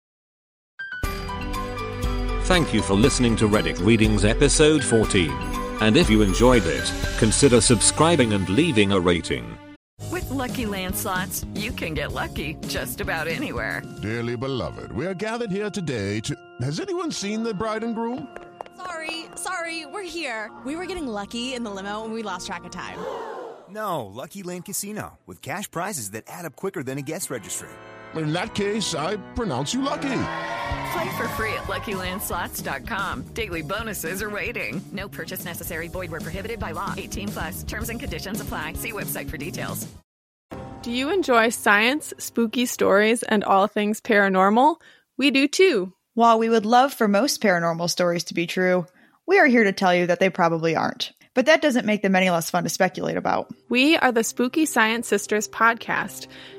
Thank 2.44 2.72
you 2.72 2.80
for 2.80 2.94
listening 2.94 3.34
to 3.36 3.48
Reddit 3.48 3.84
Readings 3.84 4.24
episode 4.24 4.84
14. 4.84 5.30
And 5.80 5.96
if 5.96 6.08
you 6.08 6.22
enjoyed 6.22 6.64
it, 6.64 6.92
consider 7.18 7.60
subscribing 7.60 8.32
and 8.32 8.48
leaving 8.48 8.92
a 8.92 9.00
rating. 9.00 9.58
With 10.12 10.30
Lucky 10.30 10.64
Land 10.66 10.94
slots, 10.94 11.44
you 11.54 11.72
can 11.72 11.94
get 11.94 12.12
lucky 12.12 12.54
just 12.68 13.00
about 13.00 13.26
anywhere. 13.26 13.82
Dearly 14.00 14.36
beloved, 14.36 14.92
we 14.92 15.06
are 15.06 15.14
gathered 15.14 15.50
here 15.50 15.70
today 15.70 16.20
to. 16.20 16.36
Has 16.60 16.78
anyone 16.78 17.10
seen 17.10 17.42
the 17.42 17.52
bride 17.52 17.82
and 17.82 17.94
groom? 17.94 18.28
Sorry, 18.76 19.24
sorry, 19.34 19.86
we're 19.86 20.02
here. 20.02 20.50
We 20.64 20.76
were 20.76 20.86
getting 20.86 21.06
lucky 21.06 21.54
in 21.54 21.64
the 21.64 21.70
limo 21.70 22.04
and 22.04 22.12
we 22.12 22.22
lost 22.22 22.46
track 22.46 22.64
of 22.64 22.70
time. 22.70 22.98
No, 23.68 24.06
Lucky 24.06 24.44
Land 24.44 24.66
Casino, 24.66 25.18
with 25.26 25.42
cash 25.42 25.68
prizes 25.70 26.12
that 26.12 26.24
add 26.28 26.44
up 26.44 26.54
quicker 26.54 26.84
than 26.84 26.98
a 26.98 27.02
guest 27.02 27.28
registry. 27.30 27.68
In 28.16 28.32
that 28.32 28.54
case, 28.54 28.94
I 28.94 29.16
pronounce 29.34 29.74
you 29.74 29.82
lucky. 29.82 30.22
Play 30.92 31.16
for 31.16 31.28
free 31.36 31.52
at 31.52 31.64
LuckyLandSlots.com. 31.64 33.22
Daily 33.34 33.62
bonuses 33.62 34.22
are 34.22 34.30
waiting. 34.30 34.82
No 34.92 35.08
purchase 35.08 35.44
necessary. 35.44 35.88
Void 35.88 36.10
where 36.10 36.20
prohibited 36.20 36.58
by 36.58 36.72
law. 36.72 36.94
18 36.96 37.28
plus. 37.28 37.62
Terms 37.64 37.88
and 37.88 38.00
conditions 38.00 38.40
apply. 38.40 38.74
See 38.74 38.92
website 38.92 39.28
for 39.28 39.36
details. 39.36 39.86
Do 40.82 40.92
you 40.92 41.10
enjoy 41.10 41.48
science, 41.48 42.14
spooky 42.18 42.64
stories, 42.64 43.24
and 43.24 43.42
all 43.42 43.66
things 43.66 44.00
paranormal? 44.00 44.76
We 45.18 45.32
do 45.32 45.48
too. 45.48 45.92
While 46.14 46.38
we 46.38 46.48
would 46.48 46.64
love 46.64 46.94
for 46.94 47.08
most 47.08 47.42
paranormal 47.42 47.90
stories 47.90 48.24
to 48.24 48.34
be 48.34 48.46
true, 48.46 48.86
we 49.26 49.38
are 49.38 49.46
here 49.46 49.64
to 49.64 49.72
tell 49.72 49.94
you 49.94 50.06
that 50.06 50.20
they 50.20 50.30
probably 50.30 50.76
aren't. 50.76 51.12
But 51.34 51.46
that 51.46 51.60
doesn't 51.60 51.84
make 51.84 52.00
them 52.02 52.16
any 52.16 52.30
less 52.30 52.48
fun 52.48 52.62
to 52.62 52.70
speculate 52.70 53.16
about. 53.16 53.52
We 53.68 53.98
are 53.98 54.12
the 54.12 54.24
Spooky 54.24 54.64
Science 54.64 55.08
Sisters 55.08 55.48
podcast. 55.48 56.28